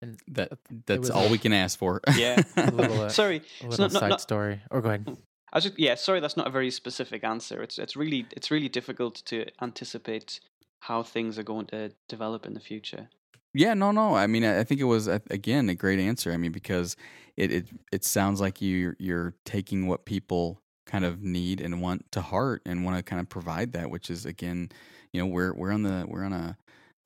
[0.00, 2.00] And That that's all a- we can ask for.
[2.16, 2.40] Yeah.
[2.56, 4.60] A little, uh, Sorry, a it's little not, not, side not story.
[4.70, 5.16] Or go ahead.
[5.52, 7.62] I just yeah, sorry, that's not a very specific answer.
[7.62, 10.40] It's it's really it's really difficult to anticipate
[10.80, 13.08] how things are going to develop in the future.
[13.54, 14.14] Yeah, no, no.
[14.14, 16.32] I mean, I I think it was again a great answer.
[16.32, 16.96] I mean, because
[17.36, 22.10] it it it sounds like you you're taking what people kind of need and want
[22.12, 24.70] to heart and want to kind of provide that, which is again,
[25.12, 26.56] you know, we're we're on the we're on a,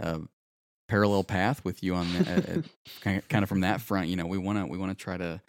[0.00, 0.20] a
[0.88, 2.64] parallel path with you on the,
[3.04, 4.08] uh, kind of from that front.
[4.08, 5.40] You know, we want to we want to try to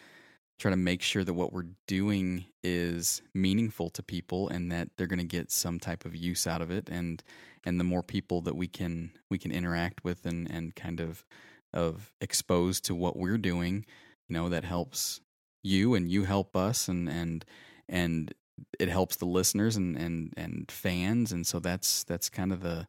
[0.60, 5.08] try to make sure that what we're doing is meaningful to people and that they're
[5.08, 7.24] going to get some type of use out of it and
[7.66, 11.26] and the more people that we can we can interact with and and kind of
[11.74, 13.86] of exposed to what we're doing
[14.30, 15.20] you know that helps
[15.64, 17.44] you and you help us and and
[17.90, 18.34] and
[18.80, 22.88] it helps the listeners and and and fans and so that's that's kind of the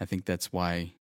[0.00, 0.92] i think that's why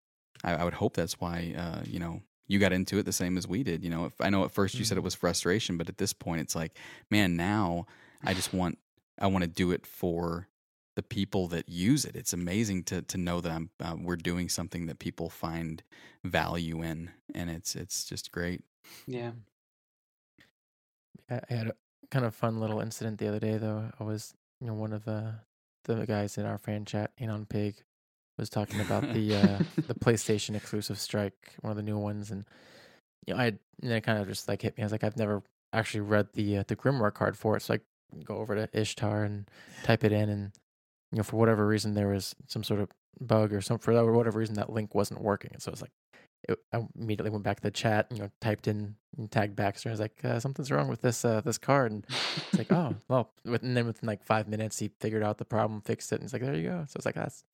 [0.45, 3.36] i, I would hope that's why uh you know you got into it the same
[3.36, 5.76] as we did you know if, i know at 1st you said it was frustration
[5.76, 6.76] but at this point it's like
[7.11, 7.86] man now
[8.22, 8.78] i just want
[9.20, 10.49] i want to do it for
[10.97, 12.14] the people that use it.
[12.14, 15.82] It's amazing to to know that I'm uh, we're doing something that people find
[16.22, 18.62] value in, and it's it's just great.
[19.07, 19.32] Yeah.
[21.30, 21.74] I I had a
[22.11, 23.90] kind of fun little incident the other day though.
[23.98, 25.34] I was you know one of the
[25.84, 27.76] the guys in our fan chat, Anon Pig,
[28.38, 32.44] was talking about the uh the PlayStation exclusive strike, one of the new ones, and
[33.26, 33.46] you know I
[33.82, 34.82] and it kind of just like hit me.
[34.82, 35.42] I was like, I've never
[35.72, 37.80] actually read the uh, the Grimoire card for it, so I
[38.24, 39.48] go over to Ishtar and
[39.82, 40.52] type it in, and
[41.12, 42.90] you know for whatever reason there was some sort of
[43.20, 45.92] bug or some for whatever reason that link wasn't working, and so it's like
[46.48, 49.88] it, I immediately went back to the chat, you know, typed in and tagged Baxter.
[49.88, 52.06] I was like, uh, something's wrong with this uh, this card, and
[52.36, 55.80] it's like, oh, well, and then within like five minutes, he figured out the problem,
[55.80, 56.84] fixed it, and he's like, there you go.
[56.88, 57.44] So it's like, that's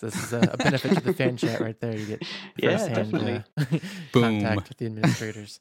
[0.00, 1.94] so this is a, benefit to the fan chat right there.
[1.94, 2.22] You get
[2.56, 3.44] yeah, firsthand definitely.
[3.58, 3.64] uh,
[4.12, 4.40] Boom.
[4.40, 5.60] contact with the administrators.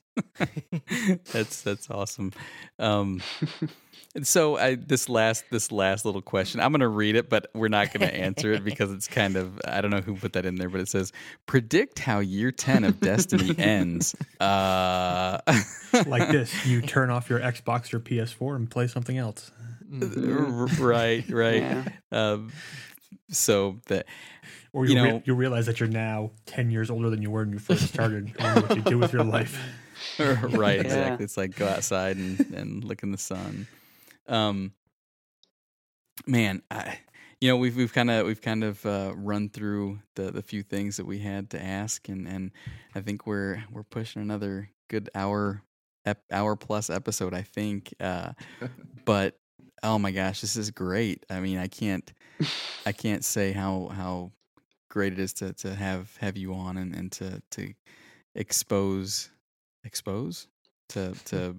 [1.34, 2.32] that's that's awesome.
[2.78, 3.22] Um,
[4.16, 7.48] and so I, this last this last little question, I'm going to read it, but
[7.54, 10.34] we're not going to answer it because it's kind of I don't know who put
[10.34, 11.12] that in there, but it says
[11.46, 14.16] predict how year ten of Destiny ends.
[14.40, 15.40] Uh,
[16.08, 19.52] like this, you turn off your Xbox or PS4 and play something else.
[19.92, 20.84] Mm-hmm.
[20.84, 21.62] right, right.
[21.64, 21.84] Yeah.
[22.12, 22.52] Um,
[23.32, 24.06] so that
[24.74, 27.32] Or You you, rea- know- you realize that you're now 10 years older than you
[27.32, 28.34] were when you first started.
[28.40, 29.60] I what you do with your life.
[30.20, 30.30] right,
[30.78, 30.82] Yeah.
[30.82, 31.24] exactly.
[31.26, 33.68] It's like go outside and, and look in the sun.
[34.28, 34.74] Um,
[36.28, 37.00] man, I,
[37.42, 40.62] you know, we've we've kind of we've kind of uh, run through the the few
[40.62, 42.52] things that we had to ask, and and
[42.94, 45.64] I think we're we're pushing another good hour
[46.06, 47.34] ep, hour plus episode.
[47.34, 48.34] I think, uh,
[49.06, 49.40] but
[49.84, 51.26] oh my gosh, this is great.
[51.30, 52.12] I mean, I can't
[52.86, 54.32] I can't say how how
[54.90, 57.74] great it is to to have have you on and and to to
[58.36, 59.30] expose
[59.84, 60.48] expose
[60.90, 61.56] to to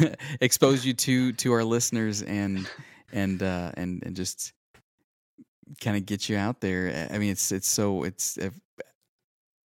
[0.40, 2.68] expose you to to our listeners and
[3.12, 4.52] and uh and and just
[5.80, 8.58] kind of get you out there i mean it's it's so it's if,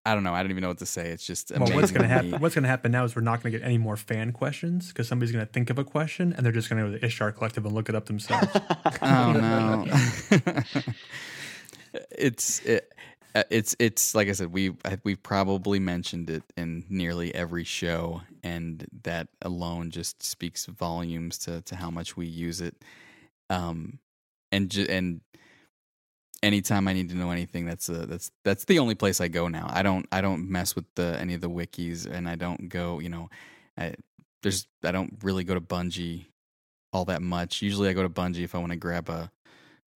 [0.06, 1.98] i don't know i don't even know what to say it's just Well, what's amazing
[1.98, 2.42] going to to happen?
[2.42, 4.88] What's going to happen now is we're not going to get any more fan questions
[4.90, 7.00] because somebody's going to think of a question and they're just going to go to
[7.00, 8.48] the Ishtar Collective and look it up themselves.
[9.02, 9.86] oh no
[12.12, 12.92] it's it,
[13.36, 14.74] uh, it's it's like i said we
[15.04, 21.62] we've probably mentioned it in nearly every show and that alone just speaks volumes to
[21.62, 22.76] to how much we use it
[23.50, 24.00] um
[24.52, 25.22] and ju- and
[26.44, 29.48] anytime i need to know anything that's a, that's that's the only place i go
[29.48, 29.68] now.
[29.70, 33.00] I don't i don't mess with the any of the wikis and i don't go
[33.00, 33.30] you know
[33.78, 33.96] I,
[34.44, 36.26] there's i don't really go to bungie
[36.94, 37.62] all that much.
[37.62, 39.32] Usually i go to bungie if i want to grab a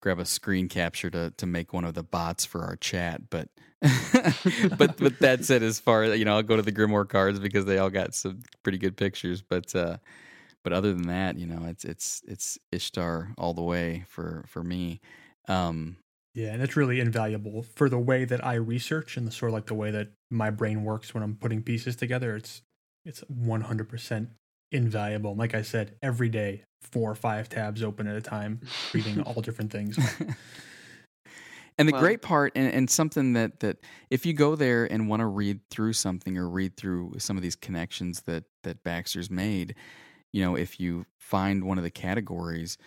[0.02, 3.50] grab a screen capture to to make one of the bots for our chat but
[4.78, 7.40] but but that said as far as you know i'll go to the grimoire cards
[7.40, 9.98] because they all got some pretty good pictures but uh
[10.64, 14.64] but other than that you know it's it's it's ishtar all the way for for
[14.64, 15.02] me.
[15.48, 15.98] Um
[16.34, 19.54] Yeah, and it's really invaluable for the way that I research and the sort of
[19.54, 22.36] like the way that my brain works when I'm putting pieces together.
[22.36, 22.62] It's
[23.06, 24.28] it's 100%
[24.72, 25.36] invaluable.
[25.36, 28.62] Like I said, every day, four or five tabs open at a time,
[28.94, 29.98] reading all different things.
[31.78, 33.78] And the Well- great part, and, and something that that
[34.10, 37.44] if you go there and want to read through something or read through some of
[37.44, 39.76] these connections that that Baxter's made,
[40.32, 42.78] you know, if you find one of the categories,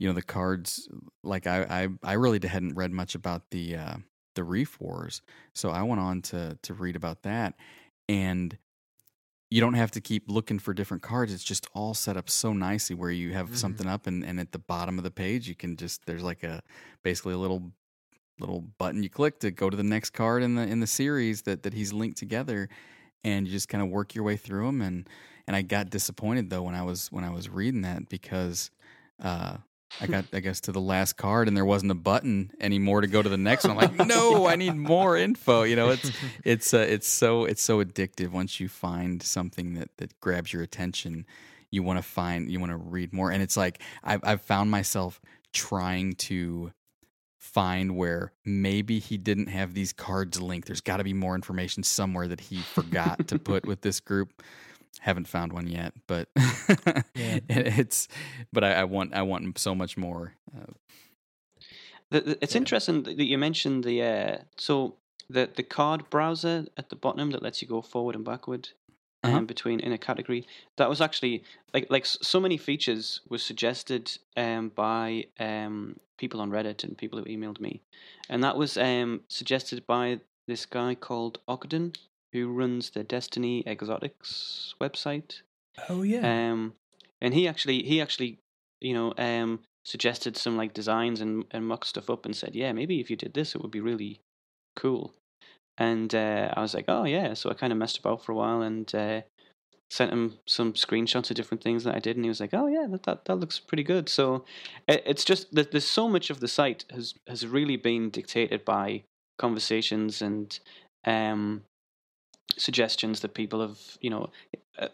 [0.00, 0.88] you know, the cards.
[1.24, 3.96] Like I I, I really hadn't read much about the uh,
[4.36, 5.22] the Reef Wars,
[5.54, 7.54] so I went on to to read about that,
[8.08, 8.58] and
[9.50, 11.32] you don't have to keep looking for different cards.
[11.32, 13.56] It's just all set up so nicely where you have Mhm.
[13.56, 16.44] something up and, and at the bottom of the page you can just there's like
[16.44, 16.62] a
[17.02, 17.72] basically a little
[18.40, 21.42] little button you click to go to the next card in the in the series
[21.42, 22.68] that that he's linked together
[23.24, 25.08] and you just kind of work your way through them and
[25.46, 28.70] and I got disappointed though when I was when I was reading that because
[29.20, 29.58] uh
[30.00, 33.06] I got I guess to the last card and there wasn't a button anymore to
[33.06, 33.78] go to the next one.
[33.78, 35.62] I'm like, no, I need more info.
[35.62, 36.10] You know, it's
[36.44, 40.62] it's uh, it's so it's so addictive once you find something that that grabs your
[40.62, 41.26] attention.
[41.70, 44.70] You want to find you want to read more, and it's like I've I've found
[44.70, 45.20] myself
[45.52, 46.72] trying to
[47.38, 50.66] find where maybe he didn't have these cards linked.
[50.66, 54.42] There's got to be more information somewhere that he forgot to put with this group.
[54.98, 56.28] Haven't found one yet, but
[57.48, 58.08] it's
[58.52, 60.34] but I, I want I want so much more.
[60.56, 60.72] Uh,
[62.10, 62.60] The, the, it's Yeah.
[62.62, 64.96] interesting that you mentioned the uh, so
[65.28, 68.68] the the card browser at the bottom that lets you go forward and backward
[69.22, 69.40] um, Uh-huh.
[69.46, 70.46] between in a category.
[70.76, 76.50] That was actually like like so many features was suggested um, by um, people on
[76.50, 77.80] Reddit and people who emailed me,
[78.28, 81.92] and that was um, suggested by this guy called Ogden
[82.32, 85.42] who runs the Destiny Exotics website.
[85.88, 86.50] oh yeah.
[86.50, 86.74] Um,
[87.20, 88.38] and he actually he actually
[88.80, 92.72] you know um suggested some like designs and and mock stuff up and said, yeah,
[92.72, 94.20] maybe if you did this, it would be really
[94.76, 95.14] cool.
[95.78, 97.34] And uh, I was like, oh yeah.
[97.34, 99.22] So I kind of messed about for a while and uh,
[99.90, 102.66] sent him some screenshots of different things that I did, and he was like, oh
[102.66, 104.08] yeah, that that, that looks pretty good.
[104.08, 104.44] So
[104.86, 108.64] it, it's just that there's so much of the site has has really been dictated
[108.64, 109.02] by
[109.38, 110.58] conversations and
[111.06, 111.62] um
[112.56, 114.30] suggestions that people have you know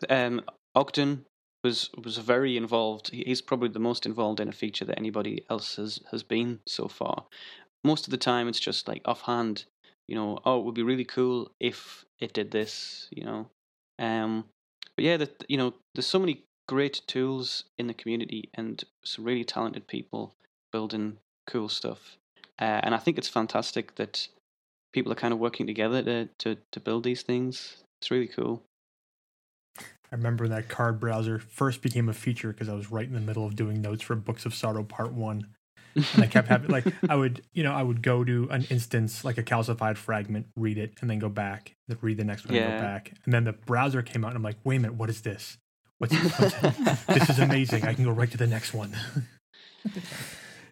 [0.09, 0.41] um
[0.75, 1.25] ogden
[1.67, 3.09] was was very involved.
[3.09, 6.87] He's probably the most involved in a feature that anybody else has has been so
[6.87, 7.25] far.
[7.83, 9.65] Most of the time it's just like offhand
[10.09, 13.49] you know oh it would be really cool if it did this you know?
[13.99, 14.45] Um
[14.97, 19.25] but yeah that you know there's so many great tools in the community and some
[19.25, 20.35] really talented people
[20.73, 22.17] building cool stuff.
[22.59, 24.29] Uh, and i think it's fantastic that
[24.97, 28.63] people are kind of working together to to, to build these things it's really cool
[29.79, 33.13] I remember when that card browser first became a feature because I was right in
[33.13, 35.49] the middle of doing notes for Books of Sorrow Part One,
[35.97, 39.25] and I kept having like I would you know I would go to an instance
[39.25, 42.55] like a calcified fragment, read it, and then go back, then read the next one,
[42.55, 44.95] and go back, and then the browser came out, and I'm like, wait a minute,
[44.95, 45.59] what is this?
[45.99, 46.55] What's, what's
[47.07, 47.85] this is amazing.
[47.85, 48.97] I can go right to the next one.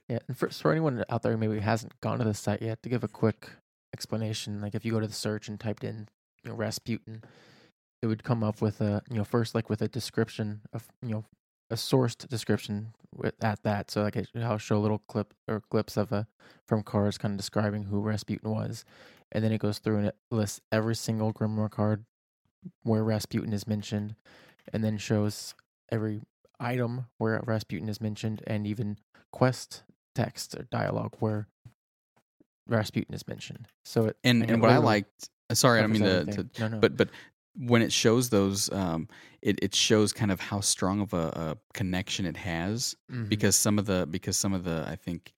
[0.09, 2.83] Yeah, and for, for anyone out there who maybe hasn't gone to the site yet,
[2.83, 3.51] to give a quick
[3.95, 6.09] explanation, like if you go to the search and typed in
[6.43, 7.23] you know, Rasputin,
[8.03, 11.11] it would come up with a you know first like with a description of you
[11.11, 11.25] know
[11.71, 13.91] a sourced description with, at that.
[13.93, 16.27] So like I'll show a little clip or clips of a
[16.67, 18.85] from cards kind of describing who Rasputin was,
[19.31, 22.05] and then it goes through and it lists every single Grimoire card
[22.83, 24.17] where Rasputin is mentioned,
[24.73, 25.55] and then shows
[25.93, 26.23] every
[26.59, 28.99] item where Rasputin is mentioned, and even
[29.33, 29.85] quest
[30.17, 31.47] text or dialogue where
[32.69, 33.69] Rasputin is mentioned.
[33.85, 36.69] So it and like, and what I liked, sorry, I don't mean to, to no,
[36.69, 36.79] no.
[36.79, 37.11] but but
[37.57, 39.09] when it shows those, um,
[39.43, 43.29] it it shows kind of how strong of a, a connection it has Mhm.
[43.29, 45.33] because some of the because some of the I think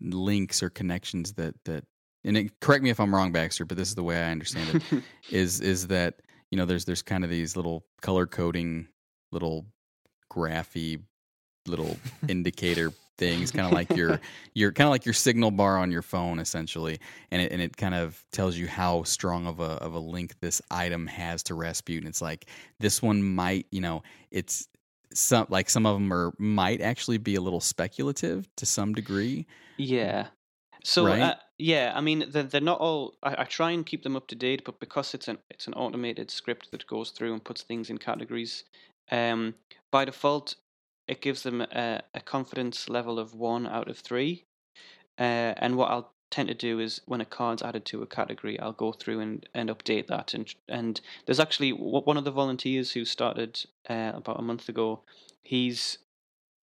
[0.00, 1.84] links or connections that that
[2.24, 4.82] and it, correct me if I'm wrong, Baxter, but this is the way I understand
[4.90, 8.88] it is is that you know there's there's kind of these little color coding
[9.32, 9.66] little
[10.32, 11.00] graphy
[11.66, 11.96] little
[12.28, 14.20] indicator things kind of like your
[14.54, 16.98] your kind of like your signal bar on your phone essentially
[17.30, 20.38] and it and it kind of tells you how strong of a of a link
[20.40, 22.46] this item has to Rasputin it's like
[22.80, 24.68] this one might you know it's
[25.12, 29.46] some like some of them are might actually be a little speculative to some degree
[29.76, 30.28] Yeah.
[30.84, 31.22] So Right?
[31.22, 33.14] uh, yeah, I mean they're, they're not all.
[33.22, 35.74] I, I try and keep them up to date, but because it's an it's an
[35.74, 38.64] automated script that goes through and puts things in categories,
[39.10, 39.54] um,
[39.90, 40.54] by default
[41.08, 44.44] it gives them a, a confidence level of one out of three.
[45.18, 48.60] Uh, and what I'll tend to do is when a card's added to a category,
[48.60, 50.34] I'll go through and, and update that.
[50.34, 55.00] And and there's actually one of the volunteers who started uh, about a month ago.
[55.42, 55.98] He's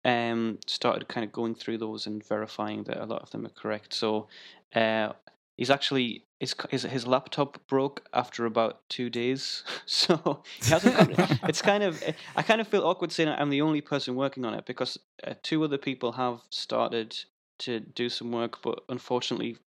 [0.06, 3.50] um, started kind of going through those and verifying that a lot of them are
[3.50, 3.94] correct.
[3.94, 4.28] So
[4.74, 5.14] uh,
[5.60, 11.16] he's actually his, his his laptop broke after about two days, so he hasn't.
[11.16, 12.02] Got, it's kind of
[12.36, 14.98] I kind of feel awkward saying I'm the only person working on it because
[15.28, 17.16] uh, two other people have started
[17.60, 19.58] to do some work, but unfortunately,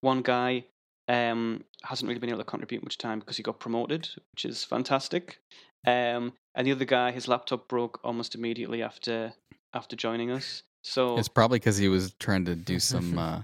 [0.00, 0.64] one guy
[1.08, 4.62] um, hasn't really been able to contribute much time because he got promoted, which is
[4.62, 5.38] fantastic.
[5.86, 9.32] Um, and the other guy, his laptop broke almost immediately after
[9.72, 10.62] after joining us.
[10.82, 13.42] So It's probably because he was trying to do some uh,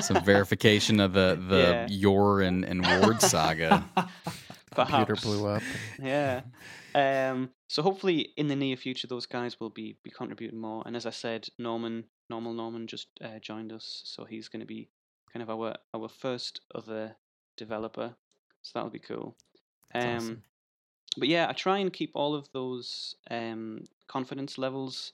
[0.00, 1.86] some verification of the the Yeah.
[1.90, 3.84] Yor and, and Ward saga.
[4.74, 5.62] Computer blew up.
[6.02, 6.42] yeah.
[6.96, 10.82] Um, so hopefully in the near future those guys will be be contributing more.
[10.86, 14.66] And as I said, Norman, normal Norman just uh, joined us, so he's going to
[14.66, 14.88] be
[15.32, 17.16] kind of our our first other
[17.56, 18.14] developer.
[18.62, 19.36] So that'll be cool.
[19.94, 20.42] Um, awesome.
[21.16, 25.12] but yeah, I try and keep all of those um, confidence levels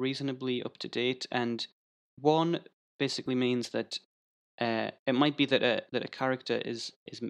[0.00, 1.26] reasonably up to date.
[1.30, 1.66] And
[2.18, 2.60] one
[2.98, 3.98] basically means that
[4.60, 7.20] uh, it might be that a that a character is is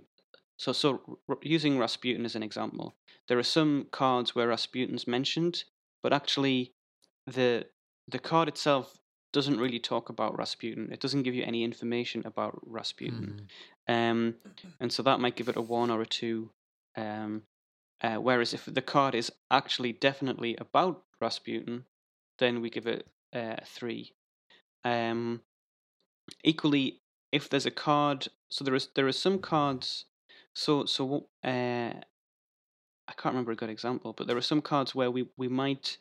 [0.57, 2.97] so so r- using Rasputin as an example.
[3.29, 5.65] There are some cards where Rasputin's mentioned,
[6.03, 6.73] but actually
[7.27, 7.67] the
[8.09, 8.99] the card itself
[9.33, 10.91] doesn't really talk about Rasputin.
[10.93, 13.47] It doesn't give you any information about Rasputin.
[13.87, 14.35] Um,
[14.81, 16.51] and so that might give it a one or a two.
[16.97, 17.43] Um,
[18.03, 21.85] uh, whereas if the card is actually definitely about Rasputin,
[22.41, 24.13] then we give it uh, a three.
[24.85, 25.43] Um,
[26.43, 30.07] equally, if there's a card, so there is there are some cards.
[30.55, 31.93] So so uh,
[33.11, 35.99] I can't remember a good example, but there are some cards where we we might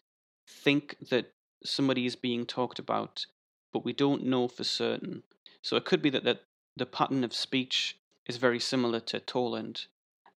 [0.47, 1.33] think that
[1.63, 3.25] somebody is being talked about,
[3.71, 5.23] but we don't know for certain.
[5.61, 6.43] So it could be that, that
[6.75, 9.87] the pattern of speech is very similar to Toland,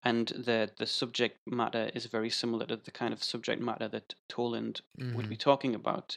[0.05, 4.15] and the the subject matter is very similar to the kind of subject matter that
[4.29, 4.81] Toland
[5.15, 6.17] would be talking about.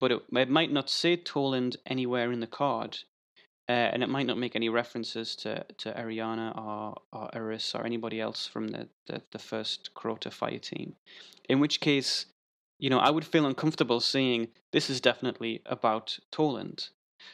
[0.00, 2.98] But it, it might not say Toland anywhere in the card,
[3.68, 7.84] uh, and it might not make any references to, to Eriana or, or Eris or
[7.84, 10.96] anybody else from the, the, the first Crota fire team.
[11.48, 12.26] In which case,
[12.78, 16.88] you know, I would feel uncomfortable saying this is definitely about Toland.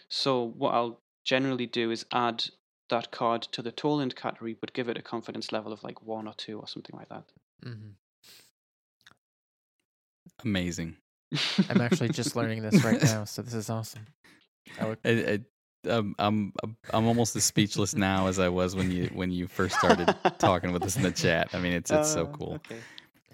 [0.09, 2.45] So what I'll generally do is add
[2.89, 6.27] that card to the Toland category, but give it a confidence level of like one
[6.29, 7.25] or two or something like that.
[7.65, 7.95] Mhm.
[10.45, 10.97] Amazing.
[11.69, 14.07] I'm actually just learning this right now, so this is awesome.
[14.79, 15.11] I would, I,
[15.87, 16.53] I, um, I'm
[16.93, 20.73] I'm almost as speechless now as I was when you when you first started talking
[20.73, 21.49] with us in the chat.
[21.53, 22.53] I mean, it's it's so Uh, cool.
[22.55, 22.81] Okay.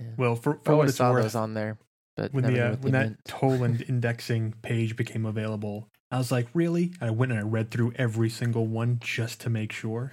[0.00, 0.07] yeah.
[0.16, 1.78] Well, for, I for what it's saw worth, those on there,
[2.16, 3.24] but when never the uh, what they when that meant.
[3.24, 6.93] Toland indexing page became available, I was like, really?
[7.01, 10.13] And I went and I read through every single one just to make sure.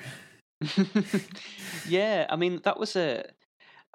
[1.83, 3.25] yeah, I mean that was a.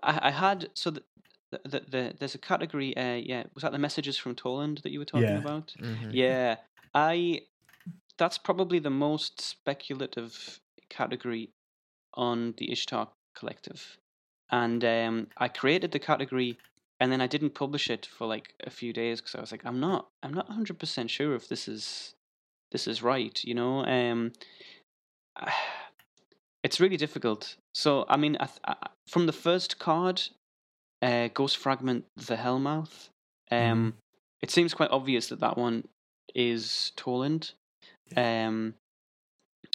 [0.03, 1.05] I, I had so the,
[1.51, 2.97] the, the, the there's a category.
[2.97, 5.39] Uh, yeah, was that the messages from Toland that you were talking Yeah.
[5.39, 5.77] about?
[5.81, 6.11] Mhm.
[6.13, 6.57] Yeah,
[6.95, 7.43] I.
[8.19, 11.53] That's probably the most speculative category
[12.15, 13.99] on the Ishtar Collective,
[14.51, 16.59] and um, I created the category,
[17.01, 19.65] and then I didn't publish it for like a few days because I was like,
[19.65, 22.15] I'm not, I'm not 100 percent sure if this is,
[22.73, 23.43] this is right.
[23.45, 24.33] You know, um,
[26.63, 27.57] it's really difficult.
[27.75, 28.75] So I mean, I th- I,
[29.09, 30.23] from the first card,
[31.03, 33.09] uh, Ghost Fragment, the Hellmouth.
[33.51, 33.95] Um,
[34.41, 35.85] it seems quite obvious that that one
[36.35, 37.53] is Toland.
[38.17, 38.75] Um,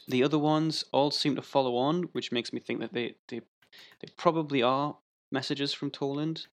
[0.08, 3.42] the other ones all seem to follow on, which makes me think that they they
[4.00, 4.98] they probably are
[5.32, 6.48] messages from Toland.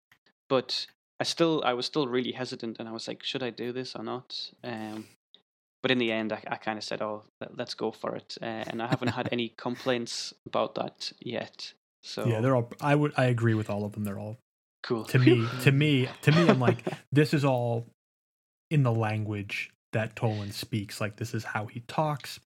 [0.48, 0.86] But
[1.20, 3.94] I still I was still really hesitant, and I was like, should I do this
[3.97, 4.51] or not?
[4.62, 5.06] Um,
[5.82, 8.36] but in the end, I, I kind of said, "Oh, let, let's go for it,"
[8.43, 11.73] uh, and I haven't had any complaints about that yet.
[12.02, 12.70] So Yeah, they're all.
[12.81, 13.12] I would.
[13.16, 14.05] I agree with all of them.
[14.05, 14.36] They're all
[14.82, 15.05] cool.
[15.05, 15.47] to me.
[15.62, 16.09] to me.
[16.23, 17.86] To me, I'm like, this is all
[18.70, 21.01] in the language that Toland speaks.
[21.01, 22.40] Like this is how he talks.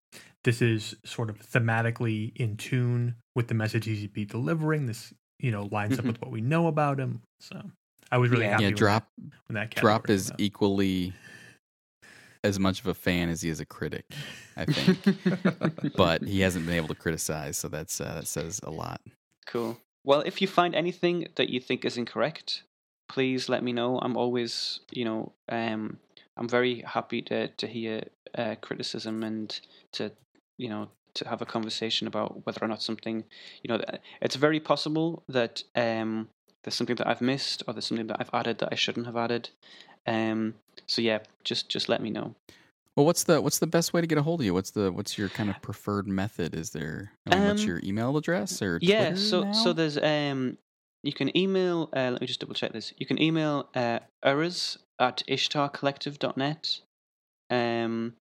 [0.45, 4.87] This is sort of thematically in tune with the message he's be delivering.
[4.87, 6.09] This, you know, lines up Mhm.
[6.09, 7.23] with what we know about him.
[7.41, 7.63] So
[8.11, 8.53] I was really Yeah.
[8.53, 8.65] happy.
[8.65, 9.09] Yeah, drop
[9.47, 10.41] when that drop is came out.
[10.41, 11.13] equally
[12.43, 14.07] as much of a fan as he is a critic,
[14.57, 14.99] I think.
[15.97, 19.01] but he hasn't been able to criticize, so that's uh, that says a lot.
[19.47, 19.79] Cool.
[20.05, 22.63] Well, if you find anything that you think is incorrect,
[23.09, 23.99] please let me know.
[24.01, 25.99] I'm always, you know, um,
[26.37, 28.05] I'm very happy to to hear
[28.37, 29.61] uh, criticism and
[29.93, 30.13] to,
[30.57, 33.25] you know, to have a conversation about whether or not something,
[33.63, 33.83] you know,
[34.23, 36.29] it's very possible that um,
[36.65, 39.17] there's something that I've missed or there's something that I've added that I shouldn't have
[39.17, 39.51] added.
[40.07, 40.55] Um,
[40.87, 42.35] so yeah, just just let me know.
[42.97, 44.53] Well, what's the what's the best way to get a hold of you?
[44.55, 46.55] What's the what's your kind of preferred method?
[46.55, 49.73] Is there I mean, what's Um, your email address or yeah Twitter so so now?
[49.73, 50.59] there's um
[51.03, 51.89] you can email.
[51.97, 52.93] Uh, let me just double check this.
[52.99, 56.81] You can email uh, errors at ishtarcollective.net,
[57.49, 58.15] um,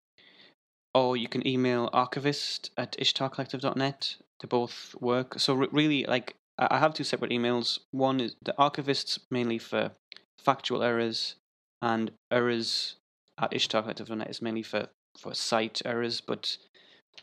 [0.93, 4.15] or you can email archivist at ishtarcollective.net.
[4.41, 5.39] They both work.
[5.39, 7.79] So re- really, like I have two separate emails.
[7.91, 9.91] One is the archivists mainly for
[10.37, 11.35] factual errors,
[11.81, 12.97] and errors
[13.39, 16.19] at ishtarcollective.net is mainly for for site errors.
[16.21, 16.57] But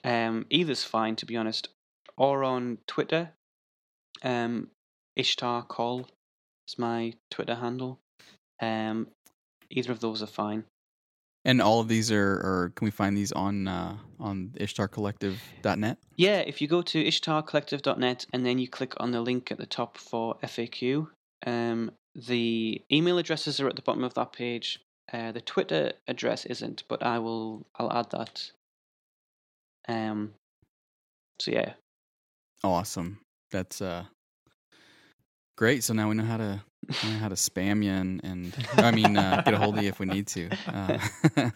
[0.03, 1.69] um, either's fine, to be honest.
[2.17, 3.33] Or on Twitter,
[4.23, 4.71] um,
[5.17, 6.09] Ishtar Call
[6.67, 7.99] is my Twitter handle.
[8.61, 9.09] Um,
[9.69, 10.65] either of those are fine.
[11.47, 15.99] And all of these are, or can we find these on uh, on ishtarcollective.net?
[16.17, 19.67] Yeah, if you go to ishtarcollective.net and then you click on the link at the
[19.67, 21.07] top for FAQ,
[21.47, 24.81] um, the email addresses are at the bottom of that page.
[25.13, 27.65] Uh, the Twitter address isn't, but I will.
[27.77, 28.51] I'll add that.
[29.89, 30.35] Um.
[31.39, 31.75] So yeah,
[32.65, 33.21] Awesome.
[33.53, 34.07] That's uh
[35.57, 35.83] great.
[35.85, 39.17] So now we know how to know how to spam you and, and I mean
[39.17, 40.51] uh, get a hold of you if we need to.
[40.69, 40.99] Uh,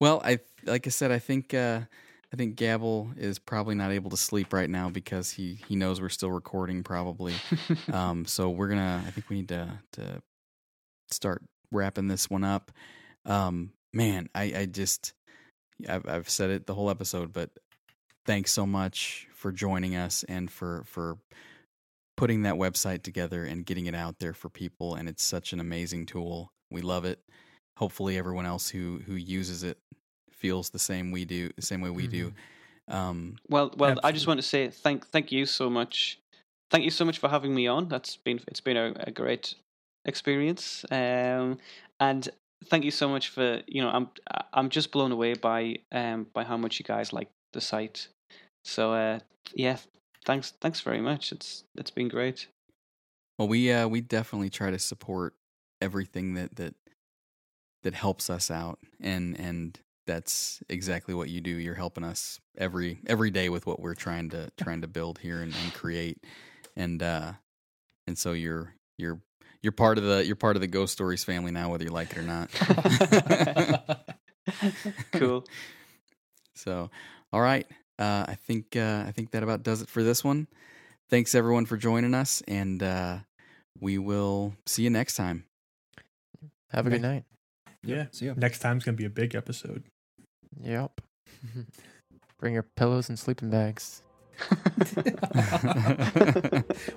[0.00, 1.80] well, I like I said, I think uh,
[2.32, 6.00] I think Gabble is probably not able to sleep right now because he he knows
[6.00, 7.34] we're still recording probably.
[7.92, 9.02] um, so we're gonna.
[9.06, 10.22] I think we need to to
[11.10, 12.70] start wrapping this one up.
[13.24, 15.14] Um, man, I I just
[15.88, 17.50] I've I've said it the whole episode, but
[18.26, 21.16] thanks so much for joining us and for for
[22.18, 24.96] putting that website together and getting it out there for people.
[24.96, 26.52] And it's such an amazing tool.
[26.70, 27.20] We love it.
[27.76, 29.78] Hopefully, everyone else who who uses it
[30.32, 32.32] feels the same we do, the same way we do.
[32.88, 34.30] Um, Well, well, I just Absolutely.
[34.30, 36.18] want to say thank thank you so much.
[36.70, 37.88] Thank you so much for having me on.
[37.88, 39.54] That's been it's been a, a great
[40.04, 40.84] experience.
[40.90, 41.58] Um,
[42.00, 42.28] and
[42.64, 44.08] thank you so much for you know I'm
[44.52, 48.08] I'm just blown away by um by how much you guys like the site.
[48.64, 49.20] So uh
[49.54, 49.76] yeah,
[50.24, 51.32] thanks thanks very much.
[51.32, 52.48] It's it's been great.
[53.38, 55.34] Well, we uh, we definitely try to support
[55.80, 56.74] everything that that
[57.82, 61.50] that helps us out, and and that's exactly what you do.
[61.50, 65.40] You're helping us every every day with what we're trying to trying to build here
[65.40, 66.24] and, and create,
[66.76, 67.32] and uh,
[68.06, 69.20] and so you're you're
[69.62, 72.10] you're part of the you're part of the Ghost Stories family now, whether you like
[72.12, 72.50] it or not.
[75.12, 75.44] cool.
[76.54, 76.90] So,
[77.32, 77.66] all right.
[77.98, 80.46] Uh, I think uh, I think that about does it for this one.
[81.10, 83.18] Thanks everyone for joining us, and uh,
[83.80, 85.44] we will see you next time.
[86.70, 87.24] Have a good night.
[87.82, 88.06] Yeah.
[88.12, 88.34] See you.
[88.36, 89.84] Next time's gonna be a big episode.
[90.62, 91.00] Yep.
[92.38, 94.02] Bring your pillows and sleeping bags.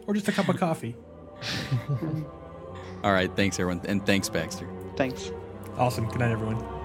[0.05, 0.95] or just a cup of coffee.
[3.03, 3.35] All right.
[3.35, 4.69] Thanks everyone, and thanks Baxter.
[4.95, 5.31] Thanks.
[5.77, 6.07] Awesome.
[6.09, 6.80] Good night, everyone.